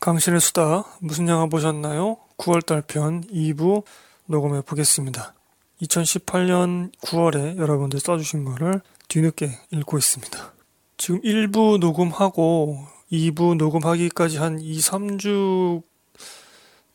강신의 0.00 0.40
수다 0.40 0.84
무슨 1.00 1.28
영화 1.28 1.44
보셨나요? 1.44 2.16
9월달 2.38 2.86
편 2.86 3.22
2부 3.24 3.84
녹음해 4.24 4.62
보겠습니다. 4.62 5.34
2018년 5.82 6.90
9월에 7.02 7.58
여러분들 7.58 8.00
써주신 8.00 8.46
거를 8.46 8.80
뒤늦게 9.08 9.50
읽고 9.72 9.98
있습니다. 9.98 10.52
지금 10.96 11.20
1부 11.20 11.78
녹음하고 11.80 12.82
2부 13.12 13.58
녹음하기까지 13.58 14.38
한 14.38 14.58
2, 14.58 14.78
3주 14.78 15.82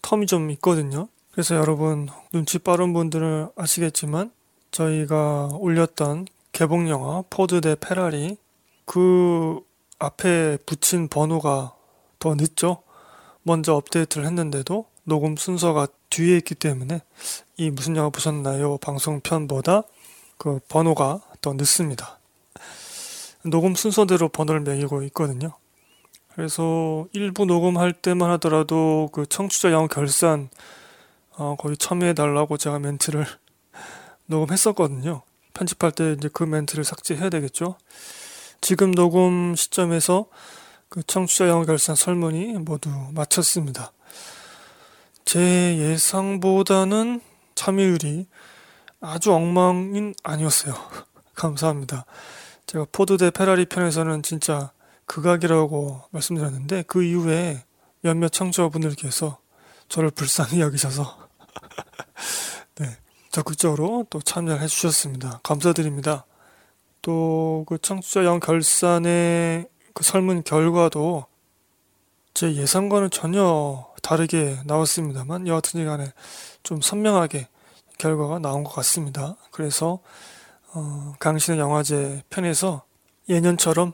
term이 0.02 0.28
좀 0.28 0.50
있거든요. 0.52 1.08
그래서 1.32 1.56
여러분 1.56 2.10
눈치 2.34 2.58
빠른 2.58 2.92
분들은 2.94 3.50
아시겠지만 3.56 4.32
저희가 4.72 5.50
올렸던 5.60 6.26
개봉 6.54 6.90
영화 6.90 7.22
포드 7.30 7.62
대 7.62 7.76
페라리 7.76 8.38
그 8.86 9.60
앞에 10.00 10.58
붙인 10.66 11.08
번호가 11.08 11.76
더 12.18 12.34
늦죠. 12.34 12.82
먼저 13.48 13.75
업데이트를 13.75 14.25
했는데도 14.25 14.88
녹음 15.04 15.36
순서가 15.36 15.88
뒤에 16.10 16.38
있기 16.38 16.56
때문에 16.56 17.01
이 17.57 17.70
무슨 17.70 17.96
영화 17.96 18.10
보셨나요 18.10 18.78
방송편보다 18.79 19.83
그 20.37 20.60
번호가 20.68 21.21
더 21.42 21.54
늦습니다. 21.54 22.20
녹음 23.43 23.75
순서대로 23.75 24.29
번호를 24.29 24.61
매기고 24.61 25.04
있거든요. 25.04 25.54
그래서 26.34 27.07
일부 27.14 27.46
녹음할 27.46 27.93
때만 27.93 28.32
하더라도 28.32 29.10
그 29.11 29.28
청취자 29.28 29.71
영 29.71 29.87
결산 29.87 30.50
어, 31.37 31.56
거기 31.59 31.78
참여해 31.78 32.16
달라고 32.16 32.58
제가 32.58 32.80
멘트를 32.80 33.28
녹음했었거든요. 34.25 35.22
편집할 35.53 35.92
때 35.92 36.14
이제 36.14 36.30
그 36.34 36.44
멘트를 36.44 36.84
삭제해야 36.84 37.30
되겠죠. 37.30 37.78
지금 38.59 38.92
녹음 38.92 39.56
시점에서 39.56 40.25
그 40.89 41.03
청취자 41.03 41.48
영화 41.47 41.66
결산 41.66 41.95
설문이 41.95 42.53
모두 42.59 42.89
마쳤습니다. 43.14 43.92
제 45.26 45.78
예상보다는 45.78 47.22
참여율이 47.56 48.28
아주 49.02 49.34
엉망은 49.34 50.14
아니었어요. 50.24 50.76
감사합니다. 51.36 52.06
제가 52.66 52.86
포드 52.92 53.18
대 53.18 53.30
페라리 53.30 53.66
편에서는 53.66 54.24
진짜 54.24 54.72
극악이라고 55.06 56.04
말씀드렸는데 56.12 56.84
그 56.88 57.04
이후에 57.04 57.64
몇몇 58.02 58.30
청취자분들께서 58.30 59.38
저를 59.90 60.12
불쌍히 60.12 60.62
여기셔서 60.62 61.28
네, 62.80 62.98
적극적으로 63.31 64.06
또 64.09 64.22
참여를 64.22 64.62
해주셨습니다. 64.62 65.42
감사드립니다. 65.44 66.26
또 67.02 67.46
그 67.66 67.78
청취자 67.80 68.26
영 68.26 68.40
결산의 68.40 69.68
그 69.96 70.04
설문 70.04 70.44
결과도 70.44 71.26
제 72.34 72.54
예상과는 72.54 73.10
전혀 73.12 73.88
다르게 74.04 74.58
나왔습니다만 74.66 75.48
여하튼 75.48 75.86
간에 75.86 76.12
좀 76.64 76.82
선명하게 76.82 77.48
결과가 77.98 78.40
나온 78.40 78.66
것 78.66 78.74
같습니다. 78.74 79.38
그래서 79.52 80.00
어, 80.74 81.16
강신의 81.20 81.62
영화제 81.62 82.22
편에서 82.30 82.84
예년처럼 83.30 83.94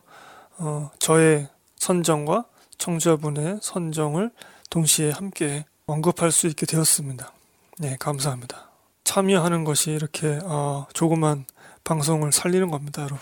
어, 0.58 0.90
저의 0.98 1.48
선정과 1.78 2.46
청자분의 2.80 3.60
선정을 3.62 4.32
동시에 4.72 5.12
함께 5.12 5.66
언급할 5.86 6.32
수 6.32 6.48
있게 6.48 6.66
되었습니다. 6.66 7.32
네, 7.78 7.96
감사합니다. 8.00 8.72
참여하는 9.04 9.66
것이 9.66 9.92
이렇게 9.92 10.40
어, 10.46 10.88
조그만 10.94 11.46
방송을 11.84 12.32
살리는 12.32 12.72
겁니다, 12.72 13.04
여러분. 13.04 13.20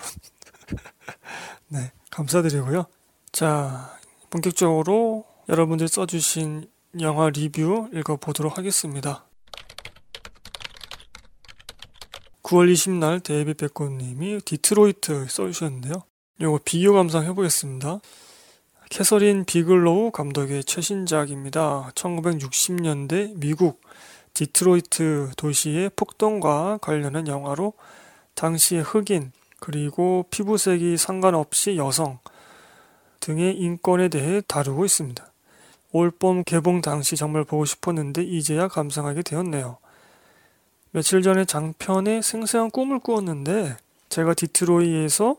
네, 1.71 1.91
감사드리고요. 2.09 2.85
자, 3.31 3.95
본격적으로 4.31 5.25
여러분들이 5.47 5.87
써주신 5.87 6.67
영화 7.01 7.29
리뷰 7.29 7.89
읽어보도록 7.93 8.57
하겠습니다. 8.57 9.25
9월 12.41 12.73
20날 12.73 13.23
데이비 13.23 13.53
백고님이 13.53 14.41
디트로이트 14.45 15.27
써주셨는데요. 15.29 16.01
이거 16.39 16.59
비교 16.65 16.93
감상 16.93 17.25
해보겠습니다. 17.25 17.99
캐서린 18.89 19.45
비글로우 19.45 20.09
감독의 20.09 20.63
최신작입니다. 20.63 21.91
1960년대 21.93 23.37
미국 23.37 23.81
디트로이트 24.33 25.33
도시의 25.37 25.91
폭동과 25.95 26.79
관련한 26.81 27.27
영화로 27.27 27.73
당시의 28.33 28.81
흑인 28.81 29.31
그리고 29.59 30.25
피부색에 30.31 30.97
상관없이 30.97 31.77
여성 31.77 32.19
등의 33.19 33.57
인권에 33.57 34.07
대해 34.07 34.41
다루고 34.47 34.85
있습니다. 34.85 35.25
올봄 35.91 36.43
개봉 36.43 36.81
당시 36.81 37.15
정말 37.15 37.43
보고 37.43 37.65
싶었는데 37.65 38.23
이제야 38.23 38.67
감상하게 38.67 39.23
되었네요. 39.23 39.77
며칠 40.91 41.21
전에 41.21 41.45
장편의 41.45 42.21
생생한 42.21 42.71
꿈을 42.71 42.99
꾸었는데 42.99 43.77
제가 44.09 44.33
디트로이에서 44.33 45.37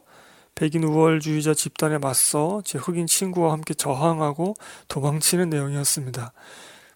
백인 0.54 0.84
우월주의자 0.84 1.54
집단에 1.54 1.98
맞서 1.98 2.62
제 2.64 2.78
흑인 2.78 3.06
친구와 3.06 3.52
함께 3.52 3.74
저항하고 3.74 4.54
도망치는 4.88 5.50
내용이었습니다. 5.50 6.32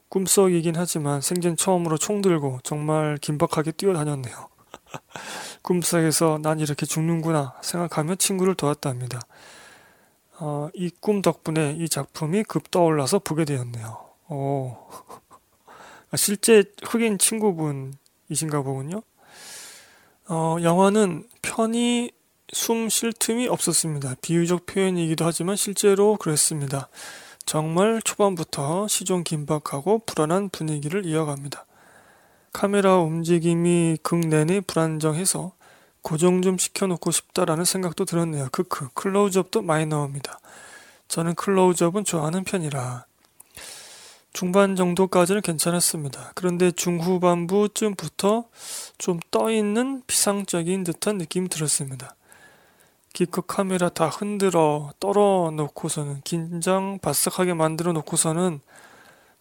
꿈속이긴 0.09 0.75
하지만 0.77 1.21
생전 1.21 1.57
처음으로 1.57 1.99
총 1.99 2.21
들고 2.21 2.61
정말 2.63 3.17
긴박하게 3.21 3.73
뛰어다녔네요. 3.73 4.54
꿈속에서 5.63 6.39
난 6.43 6.61
이렇게 6.61 6.87
죽는구나 6.87 7.55
생각하며 7.63 8.17
친구를 8.17 8.55
도왔답니다. 8.55 9.21
어, 10.41 10.69
이 10.75 10.91
꿈 11.01 11.23
덕분에 11.23 11.77
이 11.79 11.89
작품이 11.89 12.45
급 12.45 12.71
떠올라서 12.71 13.19
보게 13.21 13.45
되었네요. 13.45 14.05
오. 14.31 14.77
실제 16.17 16.65
흑인 16.85 17.19
친구분이신가 17.19 18.63
보군요. 18.63 19.03
어, 20.29 20.57
영화는 20.63 21.29
편히 21.43 22.11
숨 22.53 22.89
쉴 22.89 23.13
틈이 23.13 23.49
없었습니다. 23.49 24.15
비유적 24.23 24.67
표현이기도 24.67 25.25
하지만 25.25 25.57
실제로 25.57 26.17
그랬습니다. 26.17 26.89
정말 27.47 28.01
초반부터 28.03 28.87
시종 28.89 29.25
긴박하고 29.25 30.01
불안한 30.07 30.51
분위기를 30.51 31.05
이어갑니다. 31.05 31.67
카메라 32.55 32.99
움직임이 32.99 33.99
극 34.01 34.17
내내 34.17 34.61
불안정해서 34.61 35.53
고정 36.03 36.41
좀 36.41 36.57
시켜놓고 36.57 37.11
싶다라는 37.11 37.65
생각도 37.65 38.05
들었네요. 38.05 38.49
크크 38.53 38.91
클로즈업도 38.95 39.61
많이 39.63 39.87
나옵니다. 39.87 40.39
저는 41.09 41.35
클로즈업은 41.35 42.05
좋아하는 42.05 42.45
편이라 42.45 43.07
중반 44.33 44.77
정도까지는 44.77 45.43
괜찮았습니다. 45.43 46.31
그런데 46.37 46.71
중후반부쯤부터 46.71 48.45
좀 48.99 49.19
떠있는 49.33 50.05
피상적인 50.07 50.85
듯한 50.85 51.19
느낌이 51.19 51.49
들었습니다. 51.49 52.15
기껏 53.13 53.47
카메라 53.49 53.89
다 53.89 54.09
흔들어 54.09 54.93
떨어 55.01 55.51
놓고서는 55.51 56.21
긴장 56.23 57.01
바싹하게 57.03 57.55
만들어 57.55 57.93
놓고서는 57.93 58.61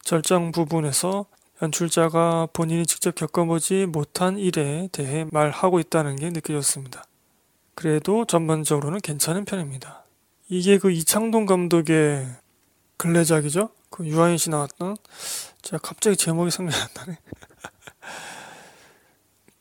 절정 0.02 0.50
부분에서 0.50 1.26
연출자가 1.62 2.48
본인이 2.52 2.86
직접 2.86 3.14
겪어보지 3.14 3.86
못한 3.86 4.38
일에 4.38 4.88
대해 4.92 5.26
말하고 5.30 5.80
있다는 5.80 6.16
게 6.16 6.30
느껴졌습니다. 6.30 7.04
그래도 7.74 8.24
전반적으로는 8.24 9.00
괜찮은 9.00 9.44
편입니다. 9.44 10.04
이게 10.48 10.78
그 10.78 10.90
이창동 10.90 11.46
감독의 11.46 12.26
근래작이죠? 12.96 13.70
그 13.90 14.06
유아인 14.06 14.36
씨 14.36 14.50
나왔던 14.50 14.96
제가 15.62 15.78
갑자기 15.78 16.16
제목이 16.16 16.50
생각이 16.50 16.80
안 16.80 16.88
나네. 16.94 17.18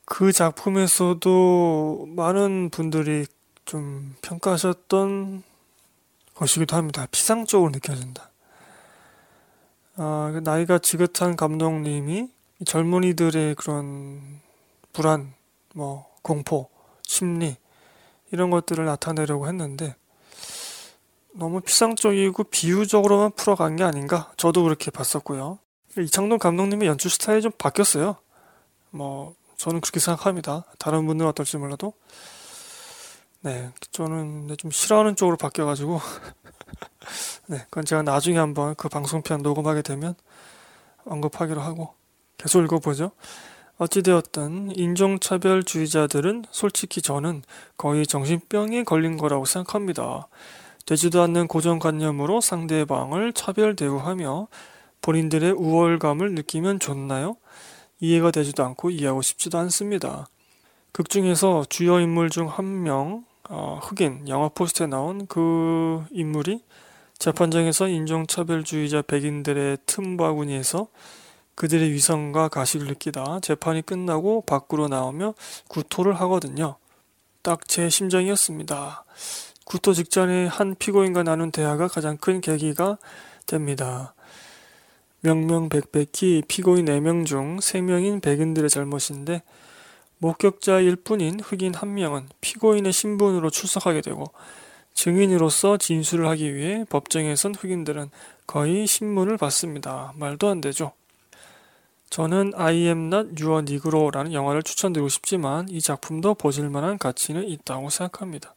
그 0.05 0.31
작품에서도 0.31 2.07
많은 2.09 2.69
분들이 2.69 3.25
좀 3.65 4.15
평가하셨던 4.21 5.43
것이기도 6.33 6.75
합니다. 6.75 7.07
피상적으로 7.11 7.71
느껴진다. 7.71 8.32
아, 9.95 10.31
그 10.33 10.39
나이가 10.39 10.79
지긋한 10.79 11.35
감독님이 11.35 12.29
젊은이들의 12.65 13.55
그런 13.55 14.41
불안, 14.91 15.33
뭐 15.75 16.09
공포, 16.21 16.69
심리 17.03 17.57
이런 18.31 18.49
것들을 18.49 18.83
나타내려고 18.85 19.47
했는데 19.47 19.95
너무 21.33 21.61
피상적이고 21.61 22.45
비유적으로만 22.45 23.31
풀어간 23.35 23.75
게 23.75 23.83
아닌가 23.83 24.31
저도 24.37 24.63
그렇게 24.63 24.89
봤었고요. 24.89 25.59
이창동 25.97 26.39
감독님의 26.39 26.87
연출 26.87 27.11
스타일이 27.11 27.41
좀 27.41 27.51
바뀌었어요. 27.57 28.15
뭐 28.89 29.35
저는 29.57 29.81
그렇게 29.81 29.99
생각합니다. 29.99 30.65
다른 30.79 31.05
분들은 31.05 31.29
어떨지 31.29 31.57
몰라도 31.57 31.93
네 33.41 33.71
저는 33.91 34.55
좀 34.57 34.71
싫어하는 34.71 35.15
쪽으로 35.15 35.37
바뀌어가지고 35.37 35.99
네, 37.47 37.57
그건 37.69 37.85
제가 37.85 38.01
나중에 38.01 38.37
한번 38.37 38.75
그 38.75 38.89
방송편 38.89 39.41
녹음하게 39.41 39.81
되면 39.81 40.15
언급하기로 41.05 41.61
하고 41.61 41.93
계속 42.37 42.63
읽어보죠. 42.63 43.11
어찌되었든 43.77 44.75
인종차별주의자들은 44.75 46.45
솔직히 46.51 47.01
저는 47.01 47.43
거의 47.77 48.05
정신병에 48.05 48.83
걸린 48.83 49.17
거라고 49.17 49.45
생각합니다. 49.45 50.27
되지도 50.85 51.21
않는 51.23 51.47
고정관념으로 51.47 52.41
상대방을 52.41 53.33
차별 53.33 53.75
대우하며 53.75 54.47
본인들의 55.01 55.51
우월감을 55.51 56.33
느끼면 56.33 56.79
좋나요? 56.79 57.37
이해가 57.99 58.31
되지도 58.31 58.63
않고 58.63 58.89
이해하고 58.89 59.21
싶지도 59.21 59.57
않습니다. 59.59 60.27
극 60.91 61.09
중에서 61.09 61.65
주요 61.69 61.99
인물 61.99 62.29
중 62.29 62.47
한 62.47 62.83
명, 62.83 63.23
어, 63.49 63.79
흑인, 63.81 64.27
영화 64.29 64.49
포스트에 64.49 64.87
나온 64.87 65.27
그 65.27 66.03
인물이 66.11 66.63
재판장에서 67.19 67.87
인종차별주의자 67.87 69.03
백인들의 69.03 69.77
틈바구니에서 69.85 70.87
그들의 71.55 71.91
위성과 71.91 72.47
가식을 72.47 72.87
느끼다 72.87 73.39
재판이 73.41 73.83
끝나고 73.83 74.41
밖으로 74.41 74.87
나오며 74.87 75.35
구토를 75.67 76.15
하거든요. 76.21 76.75
딱 77.43 77.67
제 77.67 77.89
심정이었습니다. 77.89 79.03
구토 79.65 79.93
직전에 79.93 80.47
한 80.47 80.75
피고인과 80.75 81.23
나눈 81.23 81.51
대화가 81.51 81.87
가장 81.87 82.17
큰 82.17 82.41
계기가 82.41 82.97
됩니다. 83.45 84.13
명명백백히 85.21 86.43
피고인 86.47 86.85
4명 86.85 87.25
중 87.25 87.57
3명인 87.57 88.21
백인들의 88.21 88.69
잘못인데 88.69 89.41
목격자일 90.23 90.95
뿐인 90.95 91.41
흑인 91.41 91.73
한 91.73 91.95
명은 91.95 92.29
피고인의 92.39 92.93
신분으로 92.93 93.49
출석하게 93.49 93.99
되고 93.99 94.23
증인으로서 94.93 95.75
진술을 95.75 96.29
하기 96.29 96.55
위해 96.55 96.85
법정에 96.89 97.35
선 97.35 97.53
흑인들은 97.53 98.09
거의 98.47 98.87
신문을 98.87 99.37
받습니다. 99.37 100.13
말도 100.15 100.47
안 100.47 100.61
되죠. 100.61 100.93
저는 102.09 102.53
I 102.55 102.75
am 102.85 103.07
not 103.13 103.43
your 103.43 103.65
Negro라는 103.67 104.31
영화를 104.31 104.63
추천드리고 104.63 105.09
싶지만 105.09 105.67
이 105.67 105.81
작품도 105.81 106.35
보실 106.35 106.69
만한 106.69 106.97
가치는 106.97 107.45
있다고 107.49 107.89
생각합니다. 107.89 108.55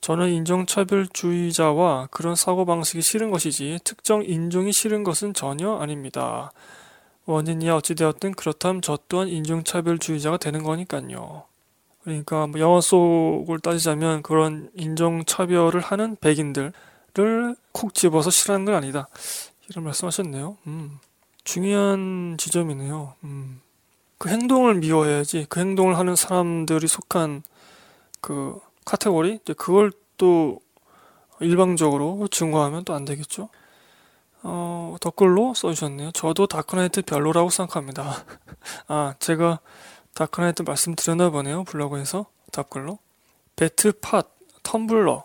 저는 0.00 0.30
인종차별주의자와 0.30 2.08
그런 2.10 2.34
사고방식이 2.34 3.02
싫은 3.02 3.30
것이지 3.30 3.78
특정 3.84 4.24
인종이 4.24 4.72
싫은 4.72 5.04
것은 5.04 5.32
전혀 5.32 5.76
아닙니다. 5.76 6.50
원인이야 7.26 7.74
어찌되었든 7.76 8.34
그렇다면 8.34 8.82
저 8.82 8.98
또한 9.08 9.28
인종차별주의자가 9.28 10.36
되는 10.36 10.62
거니까요. 10.62 11.44
그러니까 12.02 12.46
뭐 12.46 12.60
영화 12.60 12.80
속을 12.80 13.60
따지자면 13.60 14.22
그런 14.22 14.70
인종차별을 14.74 15.80
하는 15.80 16.16
백인들을 16.20 16.72
콕 17.72 17.94
집어서 17.94 18.30
싫어하는 18.30 18.66
건 18.66 18.74
아니다. 18.74 19.08
이런 19.68 19.84
말씀하셨네요. 19.84 20.58
음, 20.66 20.98
중요한 21.44 22.36
지점이네요. 22.38 23.14
음, 23.24 23.60
그 24.18 24.28
행동을 24.28 24.74
미워해야지 24.74 25.46
그 25.48 25.60
행동을 25.60 25.96
하는 25.98 26.14
사람들이 26.14 26.86
속한 26.86 27.42
그 28.20 28.60
카테고리 28.84 29.40
그걸 29.56 29.92
또 30.18 30.60
일방적으로 31.40 32.28
증오하면 32.28 32.84
또 32.84 32.94
안 32.94 33.04
되겠죠. 33.06 33.48
어, 34.46 34.96
댓글로 35.00 35.54
써주셨네요. 35.54 36.12
저도 36.12 36.46
다크나이트 36.46 37.02
별로라고 37.02 37.48
생각합니다. 37.50 38.24
아, 38.88 39.14
제가 39.18 39.60
다크나이트 40.14 40.62
말씀드렸나 40.62 41.30
보네요. 41.30 41.64
블로그에서 41.64 42.26
답글로. 42.52 42.98
배트팟, 43.56 44.22
텀블러, 44.62 45.24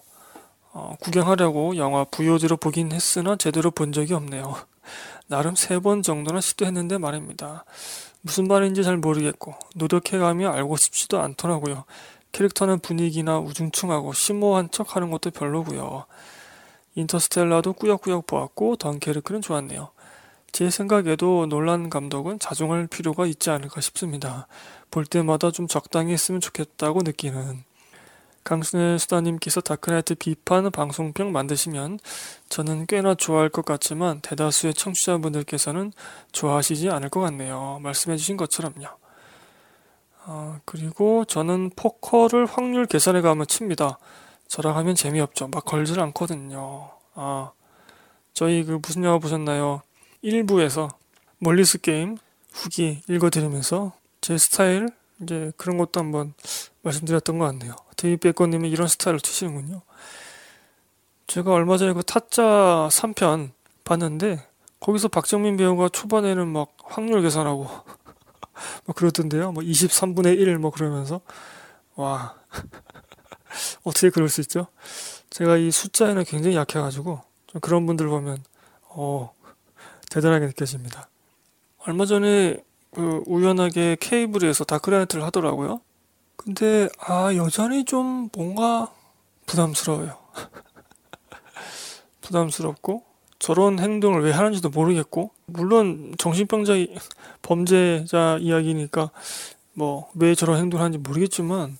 어, 0.71 0.95
구경하려고 1.01 1.75
영화 1.77 2.05
VOD로 2.05 2.57
보긴 2.57 2.91
했으나 2.91 3.35
제대로 3.35 3.71
본 3.71 3.91
적이 3.91 4.13
없네요. 4.13 4.55
나름 5.27 5.55
세 5.55 5.79
번 5.79 6.01
정도는 6.01 6.41
시도했는데 6.41 6.97
말입니다. 6.97 7.65
무슨 8.21 8.47
말인지 8.47 8.83
잘 8.83 8.97
모르겠고 8.97 9.53
노력해가며 9.75 10.51
알고 10.51 10.77
싶지도 10.77 11.19
않더라고요. 11.21 11.85
캐릭터는 12.31 12.79
분위기나 12.79 13.39
우중충하고 13.39 14.13
심오한 14.13 14.69
척 14.71 14.95
하는 14.95 15.09
것도 15.09 15.31
별로고요. 15.31 16.05
인터스텔라도 16.99 17.73
꾸역꾸역 17.73 18.27
보았고 18.27 18.75
던케르크는 18.75 19.41
좋았네요. 19.41 19.91
제 20.51 20.69
생각에도 20.69 21.45
논란 21.45 21.89
감독은 21.89 22.39
자중할 22.39 22.87
필요가 22.87 23.25
있지 23.25 23.49
않을까 23.49 23.81
싶습니다. 23.81 24.47
볼 24.91 25.05
때마다 25.05 25.51
좀 25.51 25.67
적당히 25.67 26.11
했으면 26.13 26.41
좋겠다고 26.41 27.01
느끼는 27.03 27.63
강순의 28.43 28.97
수다님께서 28.97 29.61
다크나이트 29.61 30.15
비판 30.15 30.71
방송평 30.71 31.31
만드시면 31.31 31.99
저는 32.47 32.87
꽤나 32.87 33.13
좋아할 33.13 33.49
것 33.49 33.63
같지만 33.63 34.21
대다수의 34.21 34.73
청취자분들께서는 34.73 35.91
좋아하시지 36.31 36.89
않을 36.89 37.09
것 37.09 37.19
같네요. 37.21 37.79
말씀해주신 37.83 38.37
것처럼요. 38.37 38.87
아, 40.25 40.59
그리고 40.65 41.25
저는 41.25 41.71
포커를 41.75 42.45
확률 42.45 42.85
계산해 42.85 43.21
가면 43.21 43.45
칩니다. 43.45 43.99
저랑 44.49 44.75
하면 44.77 44.95
재미없죠. 44.95 45.47
막 45.47 45.63
걸질 45.63 45.99
않거든요. 45.99 46.89
아, 47.13 47.51
저희 48.33 48.63
그 48.63 48.79
무슨 48.81 49.03
영화 49.03 49.19
보셨나요? 49.19 49.83
1부에서 50.23 50.89
멀리스 51.37 51.79
게임 51.79 52.17
후기 52.51 53.01
읽어드리면서 53.07 53.93
제 54.21 54.37
스타일 54.37 54.89
이제 55.21 55.51
그런 55.55 55.77
것도 55.77 55.99
한번 55.99 56.33
말씀드렸던 56.81 57.37
것 57.37 57.45
같네요. 57.45 57.75
데이베커님이 57.95 58.69
이런 58.71 58.87
스타일을 58.87 59.19
치시는군요. 59.19 59.81
제가 61.27 61.53
얼마 61.53 61.77
전에 61.77 61.93
그 61.93 62.01
타짜 62.01 62.89
3편 62.91 63.51
봤는데 63.83 64.43
거기서 64.79 65.09
박정민 65.09 65.57
배우가 65.57 65.89
초반에는 65.89 66.47
막 66.47 66.75
확률 66.83 67.21
계산하고 67.21 67.67
뭐 68.85 68.95
그러던데요. 68.95 69.51
뭐 69.51 69.61
23분의 69.61 70.39
1 70.39 70.57
뭐 70.57 70.71
그러면서 70.71 71.21
와 71.95 72.35
어떻게 73.83 74.09
그럴 74.09 74.29
수 74.29 74.41
있죠? 74.41 74.67
제가 75.29 75.57
이 75.57 75.71
숫자에는 75.71 76.23
굉장히 76.25 76.55
약해가지고 76.55 77.21
그런 77.61 77.85
분들 77.85 78.07
보면 78.07 78.43
어 78.89 79.33
대단하게 80.09 80.47
느껴집니다. 80.47 81.09
얼마 81.85 82.05
전에 82.05 82.57
그 82.93 83.23
우연하게 83.27 83.97
케이블에서 83.99 84.63
다크라이트를 84.63 85.23
하더라고요. 85.23 85.81
근데 86.35 86.89
아 86.99 87.33
여전히 87.35 87.85
좀 87.85 88.29
뭔가 88.33 88.91
부담스러워요. 89.45 90.17
부담스럽고 92.21 93.03
저런 93.39 93.79
행동을 93.79 94.21
왜 94.23 94.31
하는지도 94.31 94.69
모르겠고 94.69 95.31
물론 95.45 96.13
정신병자 96.17 96.73
범죄자 97.41 98.37
이야기니까 98.39 99.11
뭐 99.73 100.09
왜 100.15 100.35
저런 100.35 100.57
행동을 100.59 100.83
하는지 100.83 100.97
모르겠지만 100.97 101.77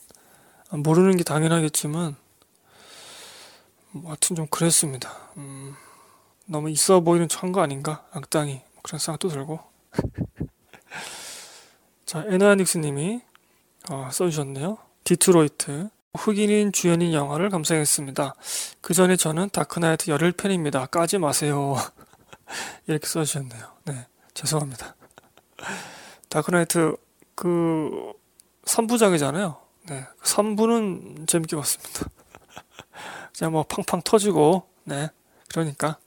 모르는 0.70 1.18
게 1.18 1.24
당연하겠지만 1.24 2.16
뭐 3.92 4.12
하여튼 4.12 4.36
좀 4.36 4.48
그랬습니다. 4.48 5.12
음, 5.38 5.76
너무 6.46 6.70
있어 6.70 7.00
보이는 7.00 7.28
척한 7.28 7.52
거 7.52 7.62
아닌가? 7.62 8.06
악당이 8.12 8.62
그런 8.84 9.00
생각도 9.00 9.30
들고 9.30 9.60
자 12.06 12.24
에나닉스님이 12.28 13.22
어, 13.90 14.10
써주셨네요. 14.12 14.78
디트로이트 15.04 15.90
흑인이 16.16 16.72
주연인 16.72 17.14
영화를 17.14 17.50
감상했습니다. 17.50 18.36
그 18.82 18.94
전에 18.94 19.16
저는 19.16 19.50
다크나이트 19.50 20.12
열혈 20.12 20.32
팬입니다. 20.32 20.86
까지 20.88 21.18
마세요. 21.18 21.76
이렇게 22.88 23.08
써주셨네요. 23.08 23.64
네, 23.86 24.08
죄송합니다. 24.34 24.96
다크나이트 26.30 26.96
그 27.36 28.14
3부작이잖아요. 28.66 29.69
네, 29.88 30.06
3부는 30.24 31.28
재밌게 31.28 31.56
봤습니다. 31.56 32.08
그냥 33.38 33.54
뭐 33.54 33.64
팡팡 33.64 34.02
터지고, 34.04 34.68
네, 34.84 35.10
그러니까. 35.50 35.98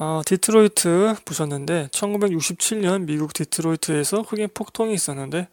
아, 0.00 0.22
디트로이트 0.24 1.16
보셨는데 1.24 1.88
1967년 1.88 3.04
미국 3.06 3.32
디트로이트에서 3.32 4.22
흑인 4.22 4.48
폭동이 4.54 4.94
있었는데 4.94 5.48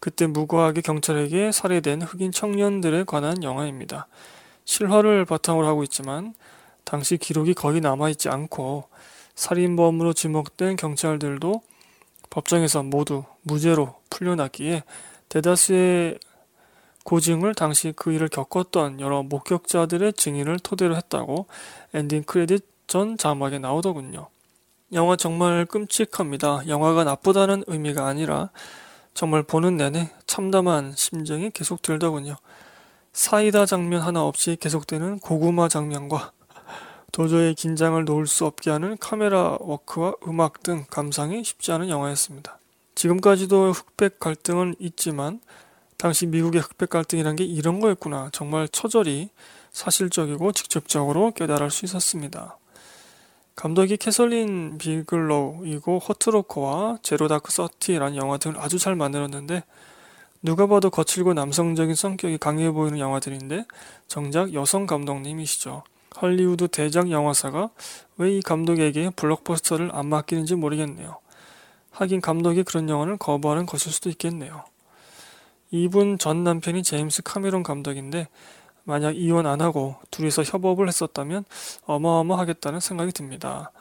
그때 0.00 0.26
무고하게 0.26 0.80
경찰에게 0.80 1.52
살해된 1.52 2.02
흑인 2.02 2.32
청년들에 2.32 3.04
관한 3.04 3.44
영화입니다. 3.44 4.08
실화를 4.64 5.24
바탕으로 5.24 5.66
하고 5.66 5.84
있지만 5.84 6.34
당시 6.82 7.16
기록이 7.16 7.54
거의 7.54 7.80
남아있지 7.80 8.28
않고 8.28 8.88
살인범으로 9.36 10.12
지목된 10.12 10.76
경찰들도 10.76 11.62
법정에서 12.30 12.82
모두 12.82 13.24
무죄로 13.42 13.94
풀려났기에 14.10 14.82
대다수의 15.34 16.20
고증을 17.02 17.56
당시 17.56 17.92
그 17.96 18.12
일을 18.12 18.28
겪었던 18.28 19.00
여러 19.00 19.24
목격자들의 19.24 20.12
증인을 20.12 20.60
토대로 20.60 20.94
했다고 20.96 21.46
엔딩 21.92 22.22
크레딧 22.22 22.64
전 22.86 23.18
자막에 23.18 23.58
나오더군요. 23.58 24.28
영화 24.92 25.16
정말 25.16 25.66
끔찍합니다. 25.66 26.68
영화가 26.68 27.02
나쁘다는 27.02 27.64
의미가 27.66 28.06
아니라 28.06 28.50
정말 29.12 29.42
보는 29.42 29.76
내내 29.76 30.12
참담한 30.26 30.92
심정이 30.94 31.50
계속 31.50 31.82
들더군요. 31.82 32.36
사이다 33.12 33.66
장면 33.66 34.02
하나 34.02 34.22
없이 34.22 34.56
계속되는 34.60 35.18
고구마 35.18 35.68
장면과 35.68 36.30
도저히 37.10 37.54
긴장을 37.54 38.02
놓을 38.04 38.28
수 38.28 38.46
없게 38.46 38.70
하는 38.70 38.96
카메라 38.98 39.56
워크와 39.60 40.14
음악 40.28 40.62
등 40.62 40.84
감상이 40.90 41.42
쉽지 41.42 41.72
않은 41.72 41.88
영화였습니다. 41.88 42.58
지금까지도 43.04 43.72
흑백 43.72 44.18
갈등은 44.18 44.76
있지만 44.78 45.40
당시 45.98 46.26
미국의 46.26 46.62
흑백 46.62 46.88
갈등이란 46.88 47.36
게 47.36 47.44
이런 47.44 47.80
거였구나. 47.80 48.30
정말 48.32 48.66
처절히 48.68 49.28
사실적이고 49.72 50.52
직접적으로 50.52 51.32
깨달을 51.32 51.70
수 51.70 51.84
있었습니다. 51.84 52.56
감독이 53.56 53.98
캐서린 53.98 54.78
비글로우이고 54.78 55.98
허트로커와 55.98 56.98
제로 57.02 57.28
다크 57.28 57.52
서티라는 57.52 58.16
영화 58.16 58.38
등을 58.38 58.58
아주 58.58 58.78
잘 58.78 58.96
만들었는데 58.96 59.64
누가 60.42 60.66
봐도 60.66 60.88
거칠고 60.88 61.34
남성적인 61.34 61.94
성격이 61.94 62.38
강해 62.38 62.70
보이는 62.70 62.98
영화들인데 62.98 63.66
정작 64.08 64.54
여성 64.54 64.86
감독님이시죠. 64.86 65.82
헐리우드 66.22 66.68
대작 66.68 67.10
영화사가 67.10 67.68
왜 68.16 68.38
이 68.38 68.40
감독에게 68.40 69.10
블록버스터를 69.10 69.90
안 69.92 70.06
맡기는지 70.06 70.54
모르겠네요. 70.54 71.18
하긴 71.94 72.20
감독이 72.20 72.62
그런 72.64 72.88
영화를 72.88 73.16
거부하는 73.16 73.66
것일 73.66 73.92
수도 73.92 74.10
있겠네요. 74.10 74.64
이분 75.70 76.18
전 76.18 76.44
남편이 76.44 76.82
제임스 76.82 77.22
카메론 77.22 77.62
감독인데 77.62 78.28
만약 78.84 79.16
이혼 79.16 79.46
안 79.46 79.60
하고 79.60 79.96
둘이서 80.10 80.42
협업을 80.42 80.88
했었다면 80.88 81.44
어마어마하겠다는 81.86 82.80
생각이 82.80 83.12
듭니다. 83.12 83.72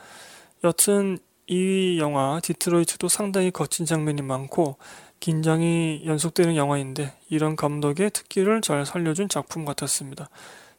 여튼 0.64 1.18
이 1.48 1.98
영화 2.00 2.40
디트로이트도 2.42 3.10
상당히 3.10 3.52
거친 3.52 3.86
장면이 3.86 4.22
많고 4.22 4.78
긴장이 5.20 6.04
연속되는 6.06 6.56
영화인데 6.56 7.14
이런 7.30 7.56
감독의 7.56 8.12
특기를 8.12 8.62
잘 8.62 8.86
살려준 8.86 9.28
작품 9.28 9.66
같았습니다. 9.66 10.30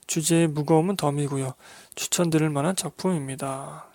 주제의 0.07 0.49
무거움은 0.49 0.97
덤이고요. 0.97 1.55
추천드릴 1.95 2.50
만한 2.50 2.76
작품입니다. 2.76 3.87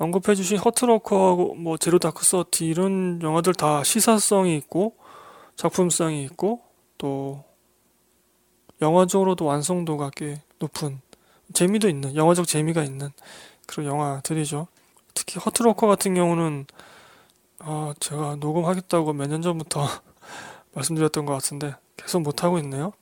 언급해주신 0.00 0.56
허트로커하고 0.58 1.54
뭐 1.56 1.76
제로 1.76 1.98
다크 1.98 2.24
서티 2.24 2.66
이런 2.66 3.20
영화들 3.22 3.52
다 3.52 3.84
시사성이 3.84 4.56
있고 4.56 4.96
작품성이 5.56 6.24
있고 6.24 6.62
또 6.96 7.44
영화적으로도 8.80 9.44
완성도가 9.44 10.10
꽤 10.16 10.40
높은 10.58 11.02
재미도 11.52 11.90
있는 11.90 12.16
영화적 12.16 12.46
재미가 12.46 12.82
있는 12.82 13.10
그런 13.66 13.86
영화들이죠. 13.86 14.68
특히 15.12 15.38
허트로커 15.38 15.86
같은 15.86 16.14
경우는 16.14 16.64
아 17.58 17.92
제가 18.00 18.36
녹음하겠다고 18.36 19.12
몇 19.12 19.26
년 19.28 19.42
전부터 19.42 19.86
말씀드렸던 20.72 21.26
것 21.26 21.34
같은데 21.34 21.74
계속 21.98 22.20
못 22.22 22.42
하고 22.42 22.58
있네요. 22.60 22.94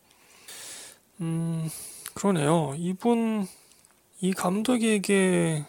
음 1.20 1.70
그러네요. 2.14 2.74
이분 2.76 3.46
이 4.20 4.32
감독에게 4.32 5.64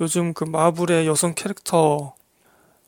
요즘 0.00 0.34
그 0.34 0.44
마블의 0.44 1.06
여성 1.06 1.34
캐릭터 1.34 2.14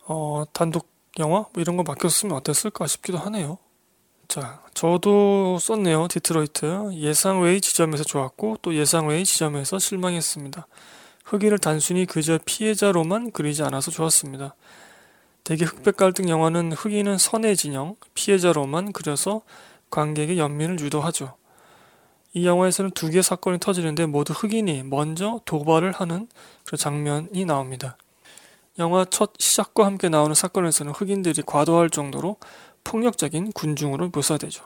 어, 0.07 0.45
단독 0.53 0.91
영화 1.19 1.41
뭐 1.41 1.53
이런 1.57 1.77
거 1.77 1.83
맡겼으면 1.83 2.37
어땠을까 2.37 2.87
싶기도 2.87 3.19
하네요. 3.19 3.59
자, 4.29 4.61
저도 4.75 5.59
썼네요. 5.59 6.09
디트로이트. 6.09 6.93
예상 6.93 7.41
외의 7.41 7.63
지점에서 7.63 8.05
좋았고 8.05 8.59
또 8.61 8.75
예상 8.75 9.09
외의 9.09 9.25
지점에서 9.25 9.79
실망했습니다. 9.79 10.67
흑인을 11.25 11.59
단순히 11.59 12.05
그저 12.05 12.39
피해자로만 12.45 13.33
그리지 13.33 13.63
않아서 13.63 13.91
좋았습니다. 13.91 14.55
대개 15.45 15.65
흑백 15.65 15.97
갈등 15.97 16.29
영화는 16.29 16.73
흑인은 16.73 17.17
선의 17.17 17.57
진영, 17.57 17.97
피해자로만 18.13 18.93
그려서 18.93 19.41
관객의 19.91 20.39
연민을 20.39 20.79
유도하죠. 20.81 21.38
이 22.35 22.47
영화에서는 22.47 22.91
두 22.93 23.11
개의 23.11 23.23
사건이 23.23 23.59
터지는데 23.59 24.07
모두 24.07 24.33
흑인이 24.33 24.83
먼저 24.85 25.41
도발을 25.45 25.93
하는 25.93 26.29
그런 26.65 26.79
장면이 26.79 27.45
나옵니다. 27.45 27.97
영화 28.79 29.05
첫 29.05 29.33
시작과 29.39 29.87
함께 29.87 30.09
나오는 30.09 30.35
사건에서는 30.35 30.93
흑인들이 30.93 31.43
과도할 31.45 31.91
정도로 31.91 32.37
폭력적인 32.85 33.53
군중으로 33.53 34.11
묘사되죠. 34.15 34.65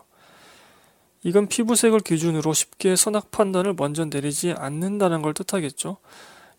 이건 1.25 1.47
피부색을 1.47 2.01
기준으로 2.01 2.53
쉽게 2.53 2.97
선악 2.97 3.31
판단을 3.31 3.75
먼저 3.75 4.05
내리지 4.05 4.55
않는다는 4.57 5.23
걸 5.23 5.35
뜻하겠죠. 5.35 5.99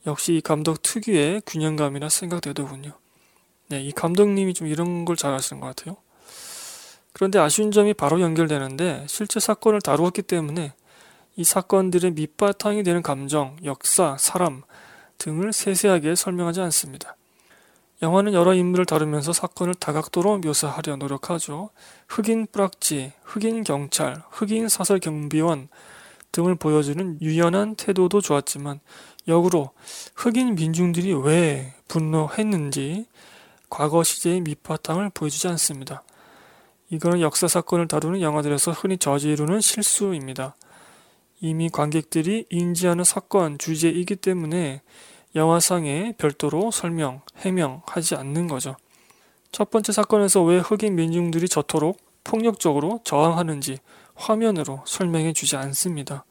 역시 0.07 0.36
이 0.36 0.41
감독 0.41 0.81
특유의 0.81 1.43
균형감이라 1.45 2.10
생각되더군요. 2.10 2.93
네, 3.69 3.81
이 3.81 3.91
감독님이 3.91 4.53
좀 4.53 4.67
이런 4.67 5.05
걸 5.05 5.15
잘하시는 5.15 5.60
것 5.60 5.67
같아요. 5.67 5.98
그런데 7.12 7.39
아쉬운 7.39 7.72
점이 7.72 7.93
바로 7.93 8.22
연결되는데 8.22 9.05
실제 9.07 9.39
사건을 9.39 9.81
다루었기 9.81 10.24
때문에 10.24 10.74
이 11.35 11.43
사건들의 11.43 12.11
밑바탕이 12.11 12.83
되는 12.83 13.01
감정, 13.01 13.55
역사, 13.63 14.15
사람 14.19 14.63
등을 15.17 15.51
세세하게 15.53 16.15
설명하지 16.15 16.61
않습니다. 16.61 17.15
영화는 18.03 18.33
여러 18.33 18.53
인물을 18.53 18.85
다루면서 18.85 19.31
사건을 19.33 19.75
다각도로 19.75 20.39
묘사하려 20.39 20.97
노력하죠. 20.97 21.69
흑인 22.07 22.47
뿌락지, 22.51 23.13
흑인 23.23 23.63
경찰, 23.63 24.21
흑인 24.29 24.67
사설 24.67 24.99
경비원 24.99 25.69
등을 26.33 26.55
보여주는 26.55 27.17
유연한 27.21 27.75
태도도 27.75 28.19
좋았지만 28.19 28.81
역으로 29.27 29.71
흑인 30.15 30.55
민중들이 30.55 31.13
왜 31.13 31.73
분노했는지 31.87 33.05
과거 33.69 34.03
시제의 34.03 34.41
밑바탕을 34.41 35.11
보여주지 35.13 35.47
않습니다. 35.47 36.03
이거는 36.89 37.21
역사 37.21 37.47
사건을 37.47 37.87
다루는 37.87 38.21
영화들에서 38.21 38.71
흔히 38.71 38.97
저지르는 38.97 39.61
실수입니다. 39.61 40.55
이미 41.43 41.67
관객들이 41.67 42.45
인지하는 42.50 43.03
사건 43.03 43.57
주제이기 43.57 44.15
때문에 44.15 44.81
영화상에 45.35 46.13
별도로 46.17 46.71
설명, 46.71 47.19
해명하지 47.35 48.15
않는 48.15 48.47
거죠. 48.47 48.77
첫 49.51 49.69
번째 49.69 49.91
사건에서 49.91 50.41
왜 50.41 50.59
흑인 50.59 50.95
민중들이 50.95 51.50
저토록 51.50 52.00
폭력적으로 52.23 53.01
저항하는지 53.03 53.79
화면으로 54.15 54.83
설명해 54.88 55.33
주지 55.33 55.57
않습니다. 55.57 56.23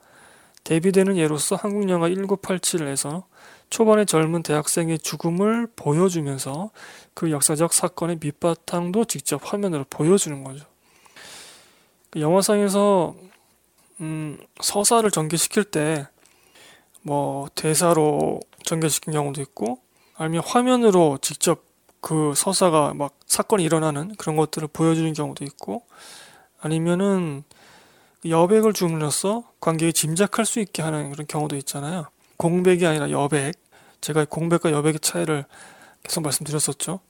대비되는 0.65 1.19
예로서 1.19 1.57
한국 1.57 1.91
영화 1.91 2.09
1987에서 2.09 3.25
초반의 3.69 4.07
젊은 4.07 4.43
대학생의 4.43 4.99
죽음을 5.01 5.69
보여주면서 5.77 6.71
그 7.13 7.31
역사적 7.31 7.75
사건의 7.75 8.17
밑바탕도 8.19 9.05
직접 9.05 9.43
화면으로 9.45 9.85
보여주는 9.91 10.43
거죠. 10.43 10.65
그 12.09 12.23
영화상에서 12.23 13.15
음, 14.03 14.39
서사를 14.61 15.11
전개시킬 15.11 15.65
때 15.65 16.07
뭐 17.03 17.49
대사로 17.55 18.41
전개시킨 18.65 19.13
경우도 19.13 19.41
있고 19.43 19.79
아니면 20.17 20.43
화면으로 20.45 21.19
직접 21.21 21.65
그 22.01 22.33
서사가 22.35 22.95
막 22.95 23.19
사건이 23.27 23.63
일어나는 23.63 24.15
그런 24.17 24.37
것들을 24.37 24.69
보여주는 24.73 25.13
경우도 25.13 25.45
있고 25.45 25.85
아니면은 26.61 27.45
여백을 28.25 28.73
주물러서 28.73 29.45
관객이 29.61 29.93
짐작할 29.93 30.47
수 30.47 30.61
있게 30.61 30.83
하는 30.83 31.11
그런 31.11 31.27
경우도 31.27 31.57
있잖아요. 31.57 32.07
공백이 32.37 32.87
아니라 32.87 33.11
여백. 33.11 33.55
제가 34.01 34.25
공백과 34.25 34.73
여백의 34.73 35.01
차이를 35.01 35.45
계속 36.03 36.23
말씀드렸었죠. 36.23 37.01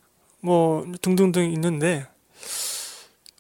뭐 0.41 0.87
등등등 1.01 1.51
있는데 1.53 2.07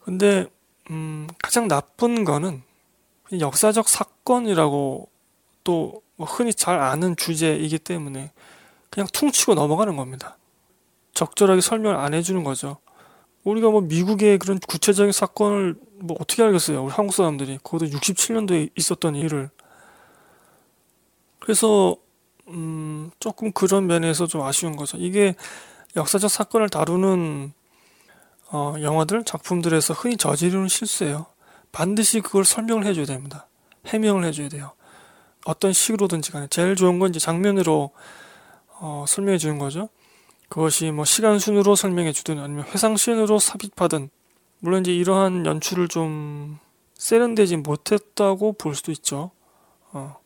근데 0.04 0.47
음, 0.90 1.28
가장 1.42 1.68
나쁜 1.68 2.25
거는 2.25 2.62
역사적 3.31 3.88
사건이라고 3.88 5.09
또 5.64 6.02
뭐 6.23 6.29
흔히 6.29 6.55
잘 6.55 6.79
아는 6.79 7.17
주제이기 7.17 7.81
때문에 7.81 8.31
그냥 8.91 9.09
퉁치고 9.12 9.55
넘어가는 9.55 9.97
겁니다. 9.97 10.37
적절하게 11.14 11.61
설명을 11.61 11.97
안 11.97 12.14
해주는 12.14 12.45
거죠. 12.45 12.76
우리가 13.43 13.71
뭐 13.71 13.81
미국의 13.81 14.38
그런 14.38 14.61
구체적인 14.61 15.11
사건을 15.11 15.75
뭐 15.99 16.17
어떻게 16.21 16.45
알겠어요? 16.45 16.85
우리 16.85 16.93
한국 16.93 17.12
사람들이. 17.12 17.59
그것도 17.64 17.87
67년도에 17.87 18.71
있었던 18.76 19.17
일을. 19.17 19.50
그래서, 21.41 21.97
음, 22.47 23.11
조금 23.19 23.50
그런 23.50 23.88
면에서 23.88 24.29
좀 24.29 24.43
아쉬운 24.43 24.76
거죠. 24.76 24.97
이게 24.99 25.35
역사적 25.97 26.31
사건을 26.31 26.69
다루는, 26.69 27.52
어, 28.52 28.76
영화들, 28.81 29.25
작품들에서 29.25 29.93
흔히 29.95 30.17
저지르는 30.17 30.69
실수예요. 30.69 31.26
반드시 31.73 32.21
그걸 32.21 32.45
설명을 32.45 32.87
해줘야 32.87 33.07
됩니다. 33.07 33.49
해명을 33.87 34.25
해줘야 34.25 34.49
돼요. 34.49 34.73
어떤 35.45 35.73
식으로든지 35.73 36.31
간에 36.31 36.47
제일 36.49 36.76
좋은 36.76 36.99
건 36.99 37.11
이제 37.11 37.19
장면으로 37.19 37.91
어, 38.81 39.05
설명해 39.09 39.38
주는 39.38 39.59
거죠. 39.59 39.88
그것이 40.49 40.91
뭐 40.91 41.05
시간 41.05 41.38
순으로 41.38 41.75
설명해 41.75 42.12
주든 42.12 42.38
아니면 42.38 42.67
회상 42.67 42.97
씬으로 42.97 43.38
삽입하든 43.38 44.11
물론 44.59 44.83
이제 44.83 44.93
이러한 44.93 45.47
연출을 45.47 45.88
좀 45.88 46.59
세련되지 46.95 47.57
못했다고 47.57 48.52
볼 48.52 48.75
수도 48.75 48.93
있죠. 48.93 49.31
어, 49.93 50.17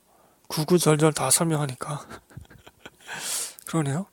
구구절절 0.49 1.13
다 1.13 1.31
설명하니까 1.31 2.07
그러네요. 3.67 4.07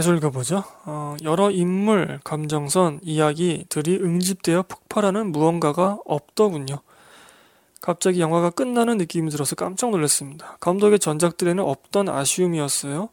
계속 0.00 0.16
읽어보죠. 0.16 0.64
어, 0.86 1.14
여러 1.24 1.50
인물, 1.50 2.20
감정선, 2.24 3.00
이야기들이 3.02 3.96
응집되어 3.96 4.62
폭발하는 4.62 5.30
무언가가 5.30 5.98
없더군요. 6.06 6.78
갑자기 7.82 8.18
영화가 8.20 8.48
끝나는 8.48 8.96
느낌이 8.96 9.30
들어서 9.30 9.56
깜짝 9.56 9.90
놀랐습니다. 9.90 10.56
감독의 10.60 11.00
전작들에는 11.00 11.62
없던 11.62 12.08
아쉬움이었어요. 12.08 13.10